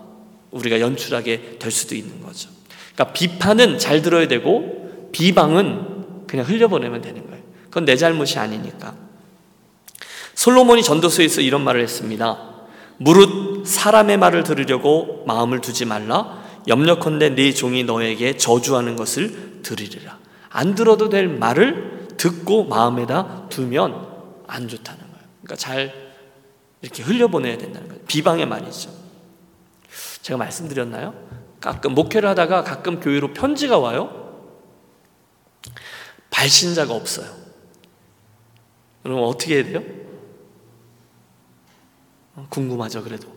우리가 0.53 0.81
연출하게 0.81 1.59
될 1.59 1.71
수도 1.71 1.95
있는 1.95 2.23
거죠. 2.23 2.49
그러니까 2.95 3.13
비판은 3.13 3.79
잘 3.79 4.01
들어야 4.01 4.27
되고 4.27 5.11
비방은 5.13 6.27
그냥 6.29 6.47
흘려보내면 6.47 7.03
되는 7.03 7.27
거예요. 7.27 7.43
그건 7.65 7.85
내 7.85 7.95
잘못이 7.95 8.39
아니니까. 8.39 8.95
솔로몬이 10.35 10.83
전도서에서 10.83 11.43
이런 11.43 11.63
말을 11.63 11.83
했습니다. 11.83 12.39
무릇 12.97 13.67
사람의 13.67 14.17
말을 14.17 14.45
들으려고 14.45 15.25
마음을 15.27 15.61
두지 15.61 15.85
말라. 15.85 16.40
염려컨대 16.71 17.35
네 17.35 17.53
종이 17.53 17.83
너에게 17.83 18.37
저주하는 18.37 18.95
것을 18.95 19.61
들으리라. 19.63 20.19
안 20.49 20.77
들어도 20.77 21.09
될 21.09 21.29
말을 21.29 22.09
듣고 22.17 22.65
마음에다 22.65 23.49
두면 23.49 24.09
안 24.47 24.69
좋다는 24.69 25.01
거예요. 25.01 25.25
그러니까 25.43 25.57
잘 25.57 25.93
이렇게 26.81 27.03
흘려보내야 27.03 27.59
된다는 27.59 27.89
거예요. 27.89 28.03
비방의 28.05 28.47
말이죠. 28.47 28.91
제가 30.23 30.39
말씀드렸나요? 30.39 31.15
가끔 31.61 31.95
목회를 31.95 32.29
하다가 32.29 32.63
가끔 32.63 33.01
교회로 33.01 33.35
편지가 33.35 33.79
와요. 33.79 34.17
발신자가 36.31 36.95
없어요. 36.95 37.29
그럼 39.03 39.25
어떻게 39.25 39.57
해야 39.57 39.65
돼요? 39.65 39.83
궁금하죠, 42.49 43.03
그래도. 43.03 43.29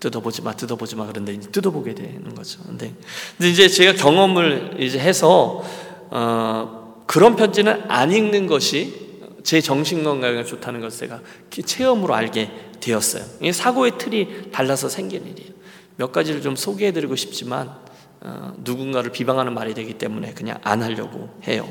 뜯어보지 0.00 0.42
마, 0.42 0.52
뜯어보지 0.52 0.96
마. 0.96 1.06
그런데 1.06 1.34
이제 1.34 1.50
뜯어보게 1.50 1.94
되는 1.94 2.34
거죠. 2.34 2.60
근데, 2.62 2.94
근데 3.36 3.50
이제 3.50 3.68
제가 3.68 3.94
경험을 3.94 4.76
이제 4.78 4.98
해서, 4.98 5.64
어, 6.10 7.02
그런 7.06 7.36
편지는 7.36 7.82
안 7.88 8.12
읽는 8.12 8.46
것이 8.46 9.08
제 9.42 9.60
정신 9.60 10.04
건강에 10.04 10.44
좋다는 10.44 10.80
것을 10.80 11.08
제가 11.08 11.20
체험으로 11.50 12.14
알게 12.14 12.50
되었어요. 12.80 13.24
사고의 13.52 13.92
틀이 13.98 14.50
달라서 14.52 14.88
생긴 14.88 15.26
일이에요. 15.26 15.50
몇 15.96 16.12
가지를 16.12 16.42
좀 16.42 16.54
소개해드리고 16.54 17.16
싶지만, 17.16 17.74
어, 18.20 18.52
누군가를 18.58 19.10
비방하는 19.10 19.54
말이 19.54 19.74
되기 19.74 19.94
때문에 19.94 20.34
그냥 20.34 20.58
안 20.62 20.82
하려고 20.82 21.28
해요. 21.46 21.68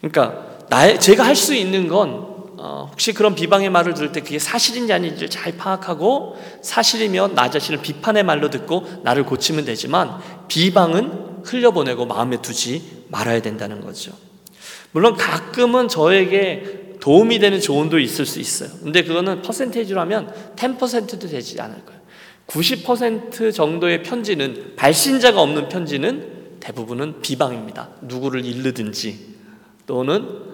그러니까, 0.00 0.58
나 0.68 0.98
제가 0.98 1.24
할 1.24 1.36
수 1.36 1.54
있는 1.54 1.88
건 1.88 2.35
어, 2.58 2.88
혹시 2.90 3.12
그런 3.12 3.34
비방의 3.34 3.70
말을 3.70 3.94
들을 3.94 4.12
때 4.12 4.20
그게 4.20 4.38
사실인지 4.38 4.92
아닌지를 4.92 5.28
잘 5.28 5.56
파악하고 5.56 6.36
사실이면 6.62 7.34
나 7.34 7.50
자신을 7.50 7.82
비판의 7.82 8.22
말로 8.22 8.48
듣고 8.50 8.86
나를 9.02 9.24
고치면 9.24 9.64
되지만 9.64 10.18
비방은 10.48 11.42
흘려보내고 11.44 12.06
마음에 12.06 12.40
두지 12.40 13.04
말아야 13.08 13.42
된다는 13.42 13.80
거죠. 13.82 14.12
물론 14.92 15.16
가끔은 15.16 15.88
저에게 15.88 16.96
도움이 17.00 17.38
되는 17.38 17.60
조언도 17.60 17.98
있을 17.98 18.24
수 18.24 18.40
있어요. 18.40 18.70
근데 18.82 19.04
그거는 19.04 19.42
퍼센테이지로 19.42 20.00
하면 20.00 20.32
10%도 20.56 21.28
되지 21.28 21.60
않을 21.60 21.84
거예요. 21.84 22.00
90% 22.46 23.52
정도의 23.52 24.02
편지는 24.02 24.74
발신자가 24.76 25.40
없는 25.40 25.68
편지는 25.68 26.58
대부분은 26.60 27.20
비방입니다. 27.20 27.90
누구를 28.02 28.44
잃르든지 28.44 29.36
또는 29.86 30.46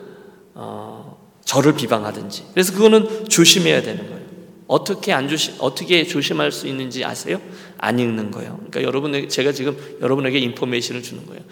어, 0.54 1.01
저를 1.44 1.74
비방하든지. 1.74 2.44
그래서 2.52 2.72
그거는 2.72 3.28
조심해야 3.28 3.82
되는 3.82 4.06
거예요. 4.08 4.22
어떻게 4.66 5.12
안 5.12 5.28
조심, 5.28 5.54
어떻게 5.58 6.04
조심할 6.04 6.50
수 6.50 6.66
있는지 6.66 7.04
아세요? 7.04 7.40
안 7.78 7.98
읽는 7.98 8.30
거예요. 8.30 8.56
그러니까 8.56 8.82
여러분에게, 8.82 9.28
제가 9.28 9.52
지금 9.52 9.76
여러분에게 10.00 10.38
인포메이션을 10.38 11.02
주는 11.02 11.26
거예요. 11.26 11.42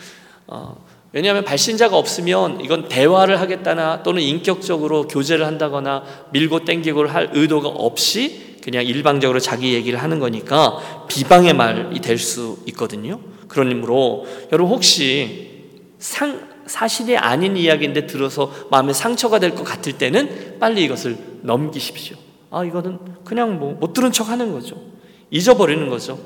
어, 0.47 0.85
왜냐하면 1.13 1.45
발신자가 1.45 1.97
없으면 1.97 2.61
이건 2.61 2.89
대화를 2.89 3.41
하겠다나 3.41 4.03
또는 4.05 4.23
인격적으로 4.23 5.09
교제를 5.09 5.45
한다거나 5.45 6.05
밀고 6.33 6.65
땡기고 6.65 7.09
할 7.09 7.31
의도가 7.33 7.69
없이 7.69 8.57
그냥 8.63 8.87
일방적으로 8.87 9.41
자기 9.41 9.75
얘기를 9.75 10.01
하는 10.01 10.19
거니까 10.19 11.07
비방의 11.09 11.55
말이 11.55 12.01
될 12.01 12.17
수 12.19 12.59
있거든요. 12.69 13.21
그런 13.49 13.71
이므로 13.71 14.27
여러분 14.53 14.73
혹시 14.73 15.51
상, 15.99 16.50
사실이 16.71 17.17
아닌 17.17 17.57
이야기인데 17.57 18.07
들어서 18.07 18.53
마음에 18.71 18.93
상처가 18.93 19.39
될 19.41 19.51
것 19.55 19.65
같을 19.65 19.99
때는 19.99 20.59
빨리 20.61 20.85
이것을 20.85 21.19
넘기십시오. 21.43 22.17
아, 22.51 22.65
이거는 22.65 22.99
그냥 23.25 23.59
뭐 23.59 23.73
못 23.75 23.93
들은 23.93 24.13
척 24.13 24.29
하는 24.29 24.53
거죠. 24.53 24.77
잊어버리는 25.31 25.89
거죠. 25.89 26.19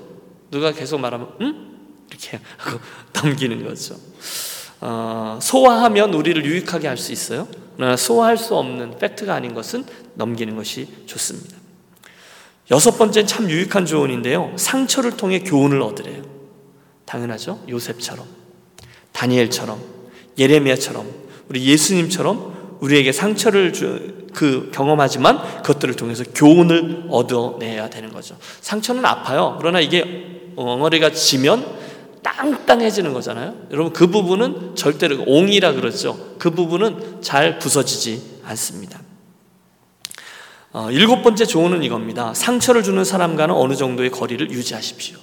누가 0.50 0.70
계속 0.72 0.98
말하면, 1.00 1.28
응? 1.40 1.70
이렇게 2.10 2.38
하고 2.58 2.78
넘기는 3.14 3.64
거죠. 3.64 3.96
어, 4.80 5.38
소화하면 5.40 6.12
우리를 6.12 6.44
유익하게 6.44 6.88
할 6.88 6.98
수 6.98 7.12
있어요. 7.12 7.48
그러나 7.76 7.96
소화할 7.96 8.36
수 8.36 8.54
없는 8.54 8.98
팩트가 8.98 9.34
아닌 9.34 9.54
것은 9.54 9.84
넘기는 10.14 10.54
것이 10.56 10.86
좋습니다. 11.06 11.56
여섯 12.70 12.96
번째는 12.98 13.26
참 13.26 13.50
유익한 13.50 13.86
조언인데요. 13.86 14.52
상처를 14.56 15.16
통해 15.16 15.40
교훈을 15.40 15.80
얻으래요. 15.82 16.22
당연하죠. 17.06 17.62
요셉처럼, 17.68 18.26
다니엘처럼, 19.12 19.93
예레미야처럼 20.38 21.06
우리 21.48 21.64
예수님처럼 21.64 22.78
우리에게 22.80 23.12
상처를 23.12 23.72
주, 23.72 24.26
그 24.34 24.70
경험하지만 24.72 25.62
그것들을 25.62 25.94
통해서 25.94 26.24
교훈을 26.34 27.06
얻어내야 27.08 27.88
되는 27.90 28.12
거죠. 28.12 28.36
상처는 28.60 29.04
아파요. 29.04 29.56
그러나 29.58 29.80
이게 29.80 30.52
엉어리가 30.56 31.12
지면 31.12 31.64
땅땅해지는 32.22 33.12
거잖아요. 33.12 33.54
여러분 33.70 33.92
그 33.92 34.06
부분은 34.08 34.76
절대로 34.76 35.22
옹이라 35.26 35.72
그러죠. 35.72 36.34
그 36.38 36.50
부분은 36.50 37.22
잘 37.22 37.58
부서지지 37.58 38.40
않습니다. 38.44 39.00
어, 40.72 40.90
일곱 40.90 41.22
번째 41.22 41.44
조언은 41.44 41.84
이겁니다. 41.84 42.34
상처를 42.34 42.82
주는 42.82 43.04
사람과는 43.04 43.54
어느 43.54 43.74
정도의 43.74 44.10
거리를 44.10 44.50
유지하십시오. 44.50 45.18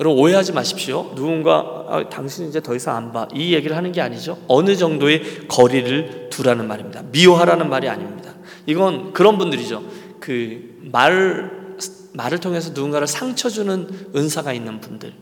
여러분 0.00 0.18
오해하지 0.20 0.52
마십시오. 0.52 1.14
누군가 1.14 1.84
아, 1.88 2.08
당신 2.10 2.48
이제 2.48 2.60
더 2.60 2.74
이상 2.74 2.96
안 2.96 3.12
봐. 3.12 3.28
이 3.32 3.54
얘기를 3.54 3.76
하는 3.76 3.92
게 3.92 4.00
아니죠. 4.00 4.38
어느 4.48 4.74
정도의 4.76 5.46
거리를 5.46 6.30
두라는 6.30 6.66
말입니다. 6.66 7.02
미워하라는 7.12 7.68
말이 7.68 7.88
아닙니다. 7.88 8.34
이건 8.66 9.12
그런 9.12 9.38
분들이죠. 9.38 9.84
그 10.18 10.78
말, 10.90 11.76
말을 12.12 12.40
통해서 12.40 12.70
누군가를 12.70 13.06
상처 13.06 13.48
주는 13.48 13.88
은사가 14.16 14.52
있는 14.52 14.80
분들. 14.80 15.12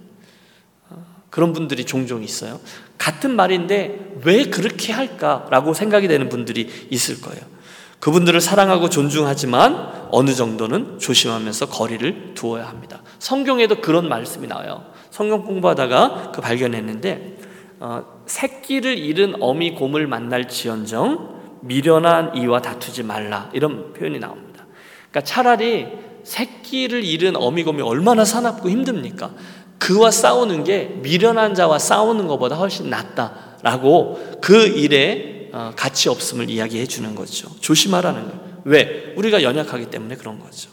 어, 0.89 1.05
그런 1.29 1.53
분들이 1.53 1.85
종종 1.85 2.23
있어요. 2.23 2.59
같은 2.97 3.37
말인데 3.37 4.21
왜 4.25 4.45
그렇게 4.45 4.93
할까라고 4.95 5.75
생각이 5.75 6.09
되는 6.09 6.31
분들이 6.31 6.69
있을 6.89 7.21
거예요. 7.21 7.52
그분들을 8.03 8.41
사랑하고 8.41 8.89
존중하지만 8.89 10.09
어느 10.11 10.35
정도는 10.35 10.99
조심하면서 10.99 11.67
거리를 11.67 12.35
두어야 12.35 12.67
합니다. 12.67 13.01
성경에도 13.21 13.81
그런 13.81 14.09
말씀이 14.09 14.49
나와요. 14.49 14.87
성경 15.11 15.45
공부하다가 15.45 16.33
그 16.35 16.41
발견했는데 16.41 17.37
어, 17.79 18.03
새끼를 18.27 18.99
잃은 18.99 19.37
어미 19.41 19.77
곰을 19.77 20.09
만날 20.09 20.49
지언정 20.49 21.61
미련한 21.61 22.35
이와 22.39 22.61
다투지 22.61 23.05
말라 23.05 23.51
이런 23.53 23.93
표현이 23.93 24.19
나옵니다. 24.19 24.67
그러니까 25.11 25.21
차라리 25.21 25.87
새끼를 26.25 27.05
잃은 27.05 27.37
어미 27.37 27.63
곰이 27.63 27.83
얼마나 27.83 28.25
사납고 28.25 28.69
힘듭니까? 28.69 29.31
그와 29.79 30.11
싸우는 30.11 30.65
게 30.65 30.99
미련한 31.03 31.55
자와 31.55 31.79
싸우는 31.79 32.27
것보다 32.27 32.57
훨씬 32.57 32.91
낫다라고 32.91 34.39
그 34.41 34.67
일에 34.67 35.33
어, 35.33 35.42
가치 35.77 36.09
없음을 36.09 36.51
이야기해 36.51 36.87
주는 36.87 37.15
거죠. 37.15 37.49
조심하라는 37.61 38.23
거예요. 38.23 38.41
왜? 38.65 39.13
우리가 39.17 39.43
연약하기 39.43 39.91
때문에 39.91 40.17
그런 40.17 40.39
거죠. 40.39 40.71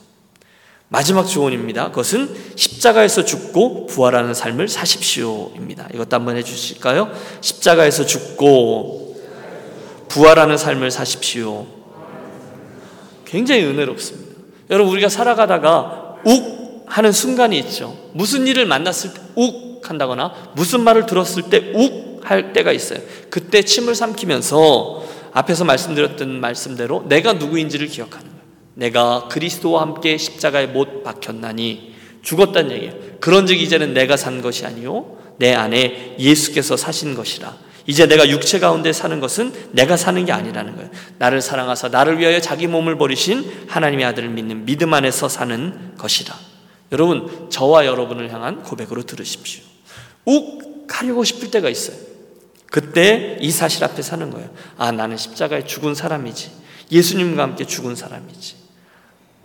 마지막 0.88 1.26
조언입니다. 1.26 1.90
그것은 1.90 2.36
십자가에서 2.56 3.24
죽고 3.24 3.86
부활하는 3.88 4.34
삶을 4.34 4.68
사십시오입니다. 4.68 5.90
이것도 5.94 6.16
한번 6.16 6.36
해주실까요? 6.38 7.12
십자가에서 7.42 8.06
죽고 8.06 9.22
부활하는 10.08 10.58
삶을 10.58 10.90
사십시오. 10.90 11.68
굉장히 13.26 13.64
은혜롭습니다. 13.66 14.30
여러분 14.72 14.92
우리가 14.94 15.10
살아가다가 15.10 16.16
욱 16.26 16.86
하는 16.88 17.12
순간이 17.12 17.60
있죠. 17.60 17.96
무슨 18.14 18.48
일을 18.48 18.66
만났을 18.66 19.14
때 19.14 19.20
욱 19.36 19.70
한다거나 19.90 20.34
무슨 20.56 20.82
말을 20.82 21.06
들었을 21.06 21.44
때욱 21.44 22.09
할 22.24 22.54
때가 22.54 22.72
있어요. 22.72 23.00
그때 23.30 23.62
침을 23.62 23.96
삼키면서 23.96 25.04
앞에서 25.32 25.66
말씀드렸던 25.66 26.40
말씀대로 26.42 27.06
내가 27.08 27.34
누구인지를 27.34 27.88
기억하는 27.88 28.28
거예요. 28.28 28.40
내가 28.76 29.28
그리스도와 29.30 29.82
함께 29.82 30.18
십자가에 30.18 30.68
못 30.68 31.04
박혔나니 31.04 31.96
죽었단 32.22 32.72
얘기예요. 32.72 32.94
그런즉 33.20 33.60
이제는 33.62 33.94
내가 33.94 34.18
산 34.18 34.42
것이 34.42 34.66
아니요 34.66 35.18
내 35.38 35.54
안에 35.54 36.16
예수께서 36.20 36.78
사신 36.78 37.16
것이라. 37.16 37.56
이제 37.88 38.06
내가 38.06 38.30
육체 38.30 38.60
가운데 38.60 38.94
사는 38.94 39.20
것은 39.20 39.52
내가 39.72 39.98
사는 39.98 40.24
게 40.24 40.32
아니라는 40.32 40.76
거예요. 40.76 40.90
나를 41.18 41.42
사랑하사 41.42 41.88
나를 41.88 42.20
위하여 42.20 42.40
자기 42.40 42.68
몸을 42.68 42.98
버리신 42.98 43.66
하나님의 43.68 44.06
아들을 44.06 44.30
믿는 44.30 44.66
믿음 44.66 44.94
안에서 44.94 45.28
사는 45.28 45.96
것이라. 45.98 46.36
여러분, 46.92 47.50
저와 47.50 47.86
여러분을 47.86 48.32
향한 48.32 48.64
고백으로 48.64 49.04
들으십시오. 49.04 49.64
욱 50.26 50.88
가려고 50.88 51.24
싶을 51.24 51.50
때가 51.50 51.70
있어요. 51.70 51.98
그때 52.72 53.38
이 53.42 53.52
사실 53.52 53.84
앞에 53.84 54.02
사는 54.02 54.30
거예요. 54.30 54.50
아, 54.78 54.92
나는 54.92 55.18
십자가에 55.18 55.66
죽은 55.66 55.96
사람이지. 55.96 56.52
예수님과 56.92 57.44
함께 57.44 57.66
죽은 57.66 57.96
사람이지. 57.96 58.56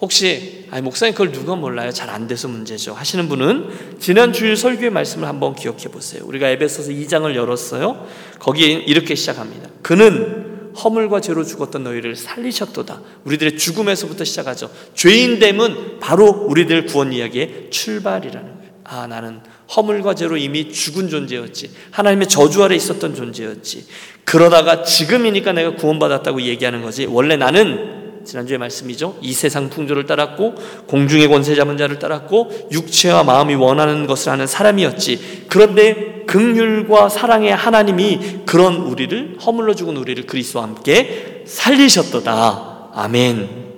혹시 0.00 0.66
아니 0.70 0.82
목사님 0.82 1.14
그걸 1.14 1.32
누가 1.32 1.54
몰라요? 1.54 1.90
잘 1.90 2.10
안 2.10 2.26
돼서 2.26 2.48
문제죠. 2.48 2.92
하시는 2.94 3.28
분은 3.28 3.98
지난 4.00 4.32
주일 4.32 4.56
설교의 4.56 4.90
말씀을 4.90 5.26
한번 5.28 5.54
기억해 5.54 5.84
보세요. 5.84 6.22
우리가 6.26 6.48
에베소서 6.48 6.90
2장을 6.90 7.34
열었어요. 7.34 8.06
거기에 8.38 8.66
이렇게 8.72 9.14
시작합니다. 9.14 9.70
그는 9.82 10.72
허물과 10.76 11.20
죄로 11.20 11.44
죽었던 11.44 11.84
너희를 11.84 12.16
살리셨도다. 12.16 13.00
우리들의 13.24 13.56
죽음에서부터 13.56 14.24
시작하죠. 14.24 14.70
죄인 14.94 15.38
됨은 15.38 16.00
바로 16.00 16.26
우리들 16.28 16.86
구원 16.86 17.12
이야기의 17.12 17.68
출발이라는 17.70 18.56
거예요. 18.56 18.70
아, 18.84 19.06
나는 19.06 19.40
허물과 19.74 20.14
죄로 20.14 20.36
이미 20.36 20.72
죽은 20.72 21.08
존재였지. 21.08 21.70
하나님의 21.90 22.28
저주 22.28 22.62
아래 22.62 22.74
있었던 22.76 23.14
존재였지. 23.14 23.86
그러다가 24.24 24.82
지금이니까 24.82 25.52
내가 25.52 25.74
구원받았다고 25.74 26.42
얘기하는 26.42 26.82
거지. 26.82 27.06
원래 27.06 27.36
나는 27.36 28.04
지난주에 28.24 28.58
말씀이죠. 28.58 29.18
이 29.20 29.32
세상 29.32 29.68
풍조를 29.68 30.06
따랐고 30.06 30.54
공중의 30.86 31.28
권세 31.28 31.54
잡은 31.54 31.76
자를 31.76 31.98
따랐고 31.98 32.68
육체와 32.72 33.22
마음이 33.22 33.54
원하는 33.54 34.06
것을 34.06 34.32
하는 34.32 34.46
사람이었지. 34.46 35.44
그런데 35.48 36.24
극률과 36.26 37.10
사랑의 37.10 37.54
하나님이 37.54 38.40
그런 38.46 38.76
우리를 38.76 39.36
허물러 39.44 39.74
죽은 39.74 39.96
우리를 39.96 40.24
그리스도와 40.26 40.64
함께 40.64 41.42
살리셨도다. 41.46 42.90
아멘. 42.94 43.73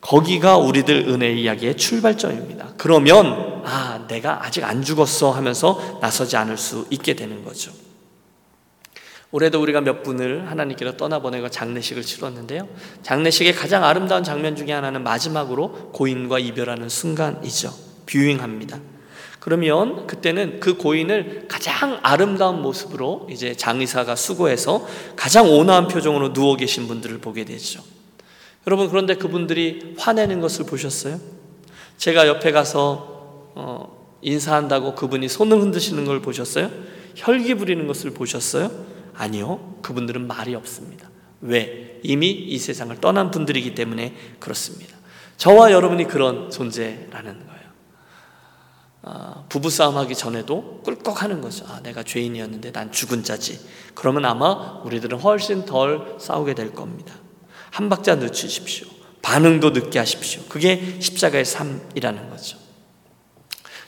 거기가 0.00 0.56
우리들 0.56 1.06
은혜 1.08 1.32
이야기의 1.32 1.76
출발점입니다. 1.76 2.74
그러면 2.76 3.62
아, 3.64 4.04
내가 4.08 4.44
아직 4.44 4.64
안 4.64 4.82
죽었어 4.82 5.30
하면서 5.30 5.98
나서지 6.00 6.36
않을 6.36 6.56
수 6.56 6.86
있게 6.90 7.14
되는 7.14 7.44
거죠. 7.44 7.72
올해도 9.30 9.60
우리가 9.60 9.82
몇 9.82 10.02
분을 10.02 10.50
하나님께로 10.50 10.96
떠나보내고 10.96 11.50
장례식을 11.50 12.02
치렀는데요. 12.02 12.66
장례식의 13.02 13.54
가장 13.54 13.84
아름다운 13.84 14.24
장면 14.24 14.56
중에 14.56 14.72
하나는 14.72 15.02
마지막으로 15.02 15.90
고인과 15.92 16.38
이별하는 16.38 16.88
순간이죠. 16.88 17.74
뷰잉합니다. 18.06 18.80
그러면 19.40 20.06
그때는 20.06 20.60
그 20.60 20.78
고인을 20.78 21.46
가장 21.48 22.00
아름다운 22.02 22.62
모습으로 22.62 23.28
이제 23.30 23.54
장의사가 23.54 24.16
수고해서 24.16 24.86
가장 25.14 25.50
온화한 25.50 25.88
표정으로 25.88 26.32
누워 26.32 26.56
계신 26.56 26.88
분들을 26.88 27.18
보게 27.18 27.44
되죠. 27.44 27.82
여러분 28.68 28.90
그런데 28.90 29.14
그분들이 29.14 29.94
화내는 29.98 30.42
것을 30.42 30.66
보셨어요? 30.66 31.18
제가 31.96 32.28
옆에 32.28 32.52
가서 32.52 33.50
어, 33.54 34.18
인사한다고 34.20 34.94
그분이 34.94 35.26
손을 35.26 35.58
흔드시는 35.58 36.04
걸 36.04 36.20
보셨어요? 36.20 36.70
혈기 37.14 37.54
부리는 37.54 37.86
것을 37.86 38.10
보셨어요? 38.10 38.70
아니요. 39.14 39.78
그분들은 39.80 40.26
말이 40.26 40.54
없습니다. 40.54 41.08
왜? 41.40 41.98
이미 42.02 42.28
이 42.28 42.58
세상을 42.58 42.94
떠난 43.00 43.30
분들이기 43.30 43.74
때문에 43.74 44.14
그렇습니다. 44.38 44.98
저와 45.38 45.72
여러분이 45.72 46.04
그런 46.04 46.50
존재라는 46.50 47.46
거예요. 47.46 47.62
아, 49.00 49.44
부부싸움 49.48 49.96
하기 49.96 50.14
전에도 50.14 50.82
꿀꺽 50.84 51.22
하는 51.22 51.40
거죠. 51.40 51.64
아, 51.68 51.80
내가 51.82 52.02
죄인이었는데 52.02 52.72
난 52.72 52.92
죽은 52.92 53.24
자지. 53.24 53.60
그러면 53.94 54.26
아마 54.26 54.82
우리들은 54.84 55.20
훨씬 55.20 55.64
덜 55.64 56.16
싸우게 56.18 56.54
될 56.54 56.74
겁니다. 56.74 57.14
한 57.70 57.88
박자 57.88 58.16
늦추십시오. 58.16 58.86
반응도 59.22 59.70
늦게 59.70 59.98
하십시오. 59.98 60.42
그게 60.48 60.96
십자가의 61.00 61.44
삶이라는 61.44 62.30
거죠. 62.30 62.56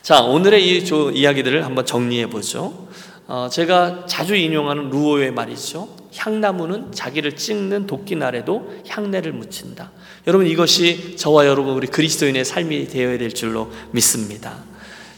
자, 0.02 0.22
오늘의 0.22 0.66
이 0.66 0.84
이야기들을 1.14 1.64
한번 1.64 1.86
정리해 1.86 2.28
보죠. 2.28 2.88
어, 3.26 3.48
제가 3.50 4.06
자주 4.06 4.34
인용하는 4.34 4.90
루오의 4.90 5.32
말이죠. 5.32 5.88
향나무는 6.16 6.92
자기를 6.92 7.36
찍는 7.36 7.86
도끼날에도 7.86 8.72
향내를 8.88 9.32
묻힌다. 9.32 9.92
여러분 10.26 10.46
이것이 10.46 11.16
저와 11.16 11.46
여러분 11.46 11.74
우리 11.74 11.86
그리스도인의 11.86 12.44
삶이 12.44 12.88
되어야 12.88 13.18
될 13.18 13.32
줄로 13.32 13.70
믿습니다. 13.92 14.64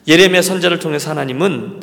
예레미야 0.06 0.42
선자를 0.42 0.78
통해서 0.78 1.10
하나님은 1.10 1.80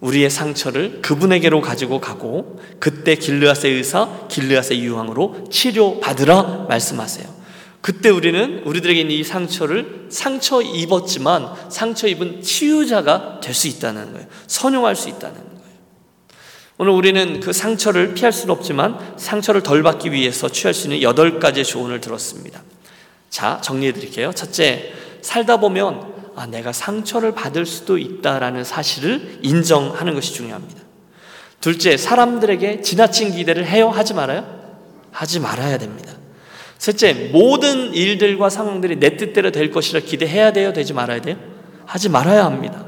우리의 0.00 0.30
상처를 0.30 1.00
그분에게로 1.02 1.60
가지고 1.60 2.00
가고 2.00 2.60
그때 2.78 3.14
길르앗의 3.14 3.72
의사 3.72 4.26
길르앗의 4.28 4.80
유황으로 4.80 5.44
치료받으라 5.50 6.66
말씀하세요. 6.68 7.40
그때 7.80 8.10
우리는 8.10 8.62
우리들에게 8.64 9.00
있는 9.00 9.14
이 9.14 9.24
상처를 9.24 10.06
상처 10.10 10.60
입었지만 10.60 11.54
상처 11.70 12.06
입은 12.08 12.42
치유자가 12.42 13.40
될 13.42 13.54
수 13.54 13.68
있다는 13.68 14.12
거예요. 14.12 14.26
선용할 14.46 14.96
수 14.96 15.08
있다는 15.08 15.36
거예요. 15.36 15.50
오늘 16.78 16.92
우리는 16.92 17.40
그 17.40 17.52
상처를 17.52 18.14
피할 18.14 18.32
수는 18.32 18.54
없지만 18.54 19.14
상처를 19.18 19.62
덜 19.62 19.82
받기 19.82 20.12
위해서 20.12 20.48
취할 20.48 20.72
수 20.72 20.86
있는 20.86 21.02
여덟 21.02 21.38
가지의 21.38 21.64
조언을 21.64 22.00
들었습니다. 22.00 22.62
자, 23.28 23.60
정리해 23.62 23.92
드릴게요. 23.92 24.32
첫째, 24.34 24.92
살다 25.20 25.58
보면 25.58 26.19
아, 26.40 26.46
내가 26.46 26.72
상처를 26.72 27.32
받을 27.32 27.66
수도 27.66 27.98
있다라는 27.98 28.64
사실을 28.64 29.40
인정하는 29.42 30.14
것이 30.14 30.32
중요합니다. 30.32 30.80
둘째, 31.60 31.98
사람들에게 31.98 32.80
지나친 32.80 33.32
기대를 33.32 33.66
해요? 33.66 33.90
하지 33.90 34.14
말아요? 34.14 34.46
하지 35.10 35.38
말아야 35.38 35.76
됩니다. 35.76 36.14
셋째, 36.78 37.28
모든 37.30 37.92
일들과 37.92 38.48
상황들이 38.48 38.98
내 38.98 39.18
뜻대로 39.18 39.52
될 39.52 39.70
것이라 39.70 40.00
기대해야 40.00 40.54
돼요? 40.54 40.72
되지 40.72 40.94
말아야 40.94 41.20
돼요? 41.20 41.36
하지 41.84 42.08
말아야 42.08 42.46
합니다. 42.46 42.86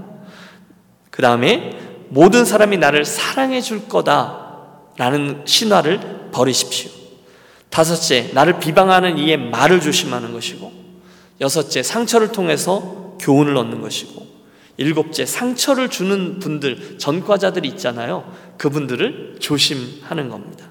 그 1.11 1.21
다음에 1.21 1.79
모든 2.09 2.47
사람이 2.47 2.79
나를 2.79 3.05
사랑해 3.05 3.61
줄 3.61 3.87
거다라는 3.87 5.43
신화를 5.45 6.31
버리십시오. 6.33 6.91
다섯째, 7.69 8.31
나를 8.33 8.61
비방하는 8.61 9.19
이의 9.19 9.37
말을 9.37 9.83
조심하는 9.83 10.33
것이고, 10.33 10.73
여섯째, 11.43 11.83
상처를 11.83 12.33
통해서 12.33 13.02
교훈을 13.23 13.57
얻는 13.57 13.81
것이고, 13.81 14.27
일곱째, 14.77 15.25
상처를 15.25 15.89
주는 15.89 16.39
분들, 16.39 16.99
전과자들 16.99 17.65
있잖아요. 17.67 18.31
그분들을 18.59 19.37
조심하는 19.41 20.29
겁니다. 20.29 20.67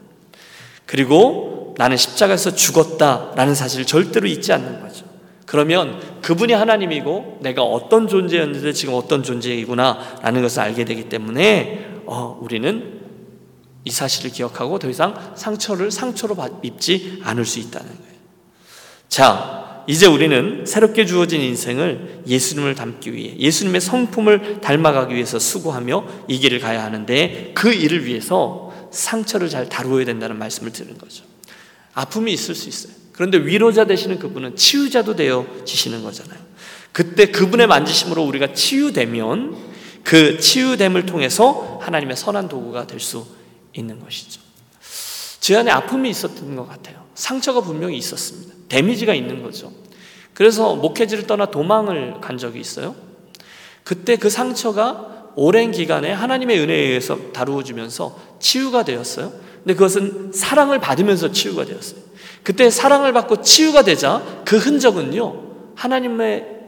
그리고 0.86 1.74
나는 1.78 1.98
십자가에서 1.98 2.54
죽었다라는 2.54 3.56
사실을 3.56 3.86
절대로 3.86 4.28
잊지 4.28 4.52
않는 4.54 4.82
거죠. 4.82 5.06
그러면 5.46 6.00
그분이 6.22 6.54
하나님이고 6.54 7.40
내가 7.42 7.64
어떤 7.64 8.08
존재였는데 8.08 8.74
지금 8.74 8.94
어떤 8.94 9.24
존재이구나라는 9.24 10.42
것을 10.42 10.62
알게 10.62 10.86
되기 10.86 11.10
때문에 11.10 12.04
어, 12.06 12.38
우리는 12.42 13.02
이 13.84 13.90
사실을 13.90 14.32
기억하고 14.32 14.80
더 14.80 14.90
이상 14.90 15.34
상처를 15.36 15.92
상처로 15.92 16.36
입지 16.62 17.20
않을 17.24 17.46
수 17.46 17.60
있다는 17.60 17.88
거예요. 17.88 18.12
자, 19.10 19.71
이제 19.92 20.06
우리는 20.06 20.66
새롭게 20.66 21.06
주어진 21.06 21.42
인생을 21.42 22.22
예수님을 22.26 22.76
닮기 22.76 23.14
위해 23.14 23.36
예수님의 23.38 23.82
성품을 23.82 24.62
닮아가기 24.62 25.14
위해서 25.14 25.38
수고하며 25.38 26.06
이 26.30 26.40
길을 26.40 26.62
가야 26.62 26.82
하는데 26.86 27.52
그 27.54 27.74
일을 27.74 28.06
위해서 28.06 28.72
상처를 28.94 29.50
잘 29.50 29.68
다루어야 29.68 30.06
된다는 30.06 30.40
말씀을 30.40 30.72
드는 30.72 30.98
거죠. 30.98 31.26
아픔이 31.94 32.32
있을 32.32 32.56
수 32.56 32.70
있어요. 32.70 32.94
그런데 33.12 33.38
위로자 33.38 33.84
되시는 33.84 34.18
그분은 34.20 34.56
치유자도 34.56 35.18
되어 35.18 35.46
지시는 35.66 36.04
거잖아요. 36.04 36.40
그때 36.94 37.26
그분의 37.26 37.68
만지심으로 37.68 38.24
우리가 38.24 38.54
치유되면 38.54 39.58
그 40.06 40.40
치유됨을 40.40 41.06
통해서 41.06 41.80
하나님의 41.82 42.16
선한 42.16 42.48
도구가 42.48 42.88
될 42.88 43.02
수 43.02 43.26
있는 43.74 44.00
것이죠. 44.00 44.40
제 45.52 45.58
안에 45.58 45.70
아픔이 45.70 46.10
있었던 46.10 46.56
것 46.56 46.66
같아요. 46.66 47.04
상처가 47.14 47.60
분명히 47.60 47.98
있었습니다. 47.98 48.54
데미지가 48.70 49.14
있는 49.14 49.44
거죠. 49.44 49.74
그래서 50.34 50.76
목회지를 50.76 51.28
떠나 51.28 51.48
도망을 51.48 52.22
간 52.22 52.38
적이 52.38 52.62
있어요. 52.62 52.96
그때 53.84 54.16
그 54.16 54.30
상처가 54.30 55.34
오랜 55.36 55.72
기간에 55.72 56.14
하나님의 56.14 56.58
은혜에 56.58 56.78
의해서 56.78 57.18
다루어지면서 57.34 58.18
치유가 58.40 58.86
되었어요. 58.86 59.34
근데 59.58 59.74
그것은 59.74 60.32
사랑을 60.34 60.80
받으면서 60.80 61.34
치유가 61.34 61.66
되었어요. 61.66 62.00
그때 62.44 62.70
사랑을 62.70 63.12
받고 63.12 63.42
치유가 63.42 63.82
되자 63.82 64.24
그 64.46 64.58
흔적은요, 64.58 65.74
하나님의 65.76 66.60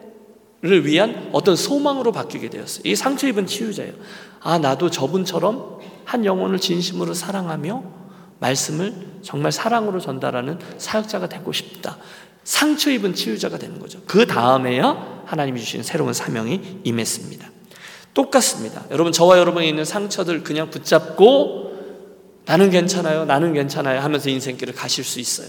를 0.62 0.86
위한 0.86 1.30
어떤 1.32 1.56
소망으로 1.56 2.12
바뀌게 2.12 2.50
되었어요. 2.50 2.82
이 2.84 2.96
상처 2.96 3.28
입은 3.28 3.48
치유자예요. 3.48 3.94
아, 4.42 4.58
나도 4.60 4.90
저분처럼 4.90 5.80
한 6.04 6.26
영혼을 6.26 6.60
진심으로 6.60 7.14
사랑하며 7.14 8.03
말씀을 8.40 8.94
정말 9.22 9.52
사랑으로 9.52 10.00
전달하는 10.00 10.60
사역자가 10.78 11.30
되고 11.30 11.52
싶다. 11.52 11.98
상처 12.44 12.92
입은 12.92 13.14
치유자가 13.14 13.58
되는 13.58 13.80
거죠. 13.80 14.02
그 14.06 14.28
다음에야 14.28 15.24
하나님이 15.26 15.60
주신 15.62 15.84
새로운 15.84 16.14
사명이 16.14 16.82
임했습니다. 16.84 17.50
똑같습니다. 18.14 18.84
여러분, 18.92 19.12
저와 19.12 19.38
여러분이 19.40 19.68
있는 19.68 19.86
상처들 19.86 20.44
그냥 20.44 20.70
붙잡고 20.70 21.74
나는 22.46 22.70
괜찮아요, 22.70 23.26
나는 23.26 23.54
괜찮아요 23.54 24.02
하면서 24.02 24.30
인생길을 24.30 24.74
가실 24.74 25.04
수 25.04 25.20
있어요. 25.20 25.48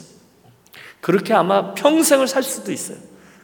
그렇게 1.00 1.34
아마 1.34 1.74
평생을 1.74 2.28
살 2.28 2.42
수도 2.42 2.72
있어요. 2.72 2.96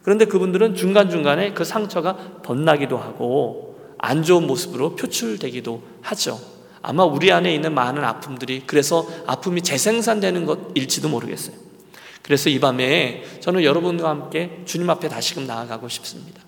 그런데 0.02 0.24
그분들은 0.24 0.74
중간중간에 0.76 1.52
그 1.52 1.64
상처가 1.64 2.40
덧나기도 2.42 2.96
하고 2.96 3.78
안 3.98 4.22
좋은 4.22 4.46
모습으로 4.46 4.96
표출되기도 4.96 5.82
하죠. 6.00 6.40
아마 6.82 7.04
우리 7.04 7.30
안에 7.30 7.54
있는 7.54 7.74
많은 7.74 8.04
아픔들이 8.04 8.62
그래서 8.66 9.06
아픔이 9.26 9.62
재생산되는 9.62 10.46
것일지도 10.46 11.08
모르겠어요. 11.08 11.56
그래서 12.22 12.48
이 12.48 12.58
밤에 12.60 13.24
저는 13.40 13.64
여러분과 13.64 14.08
함께 14.08 14.62
주님 14.64 14.88
앞에 14.90 15.08
다시금 15.08 15.46
나아가고 15.46 15.88
싶습니다. 15.88 16.42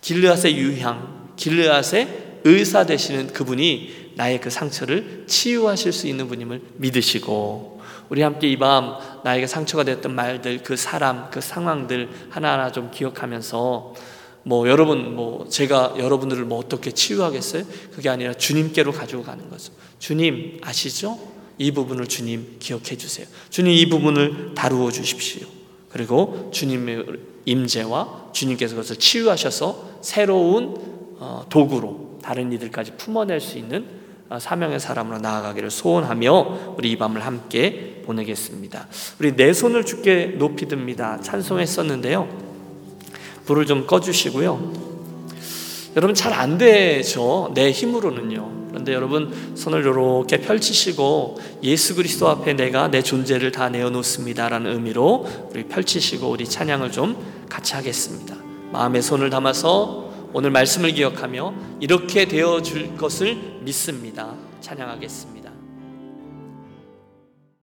길르앗의 0.00 0.56
유향, 0.56 1.30
길르앗의 1.36 2.40
의사 2.44 2.84
되시는 2.84 3.32
그분이 3.32 4.12
나의 4.16 4.40
그 4.40 4.50
상처를 4.50 5.24
치유하실 5.26 5.92
수 5.92 6.06
있는 6.06 6.28
분임을 6.28 6.60
믿으시고 6.76 7.74
우리 8.10 8.22
함께 8.22 8.48
이 8.48 8.58
밤 8.58 8.96
나에게 9.24 9.46
상처가 9.46 9.82
됐던 9.82 10.14
말들, 10.14 10.62
그 10.62 10.76
사람, 10.76 11.30
그 11.30 11.40
상황들 11.40 12.10
하나하나 12.30 12.70
좀 12.70 12.90
기억하면서 12.90 13.94
뭐 14.44 14.68
여러분 14.68 15.16
뭐 15.16 15.46
제가 15.48 15.94
여러분들을 15.98 16.44
뭐 16.44 16.58
어떻게 16.58 16.92
치유하겠어요? 16.92 17.64
그게 17.92 18.08
아니라 18.08 18.34
주님께로 18.34 18.92
가지고 18.92 19.22
가는 19.22 19.48
거죠. 19.50 19.72
주님 19.98 20.58
아시죠? 20.62 21.18
이 21.58 21.72
부분을 21.72 22.06
주님 22.06 22.56
기억해 22.58 22.96
주세요. 22.96 23.26
주님 23.50 23.72
이 23.72 23.88
부분을 23.88 24.54
다루어 24.54 24.90
주십시오. 24.90 25.46
그리고 25.88 26.50
주님의 26.52 27.04
임재와 27.46 28.30
주님께서 28.32 28.74
그것을 28.74 28.96
치유하셔서 28.96 29.98
새로운 30.02 30.76
어, 31.18 31.46
도구로 31.48 32.18
다른 32.22 32.52
이들까지 32.52 32.92
품어낼 32.96 33.40
수 33.40 33.56
있는 33.58 33.86
어, 34.28 34.38
사명의 34.38 34.80
사람으로 34.80 35.18
나아가기를 35.18 35.70
소원하며 35.70 36.74
우리 36.76 36.90
이 36.90 36.96
밤을 36.96 37.24
함께 37.24 38.02
보내겠습니다. 38.04 38.88
우리 39.20 39.36
내 39.36 39.52
손을 39.52 39.86
주께 39.86 40.34
높이 40.38 40.66
듭니다. 40.66 41.20
찬송했었는데요. 41.20 42.43
불을 43.46 43.66
좀 43.66 43.86
꺼주시고요. 43.86 44.84
여러분 45.96 46.14
잘 46.14 46.32
안 46.32 46.58
되죠. 46.58 47.50
내 47.54 47.70
힘으로는요. 47.70 48.64
그런데 48.68 48.92
여러분 48.92 49.32
손을 49.54 49.82
이렇게 49.82 50.40
펼치시고 50.40 51.38
예수 51.62 51.94
그리스도 51.94 52.28
앞에 52.28 52.54
내가 52.54 52.90
내 52.90 53.02
존재를 53.02 53.52
다 53.52 53.68
내어놓습니다라는 53.68 54.72
의미로 54.72 55.26
우리 55.52 55.64
펼치시고 55.68 56.28
우리 56.28 56.44
찬양을 56.44 56.90
좀 56.90 57.16
같이 57.48 57.74
하겠습니다. 57.74 58.34
마음에 58.72 59.00
손을 59.00 59.30
담아서 59.30 60.10
오늘 60.32 60.50
말씀을 60.50 60.92
기억하며 60.94 61.54
이렇게 61.78 62.24
되어 62.24 62.60
줄 62.62 62.96
것을 62.96 63.60
믿습니다. 63.60 64.34
찬양하겠습니다. 64.60 65.43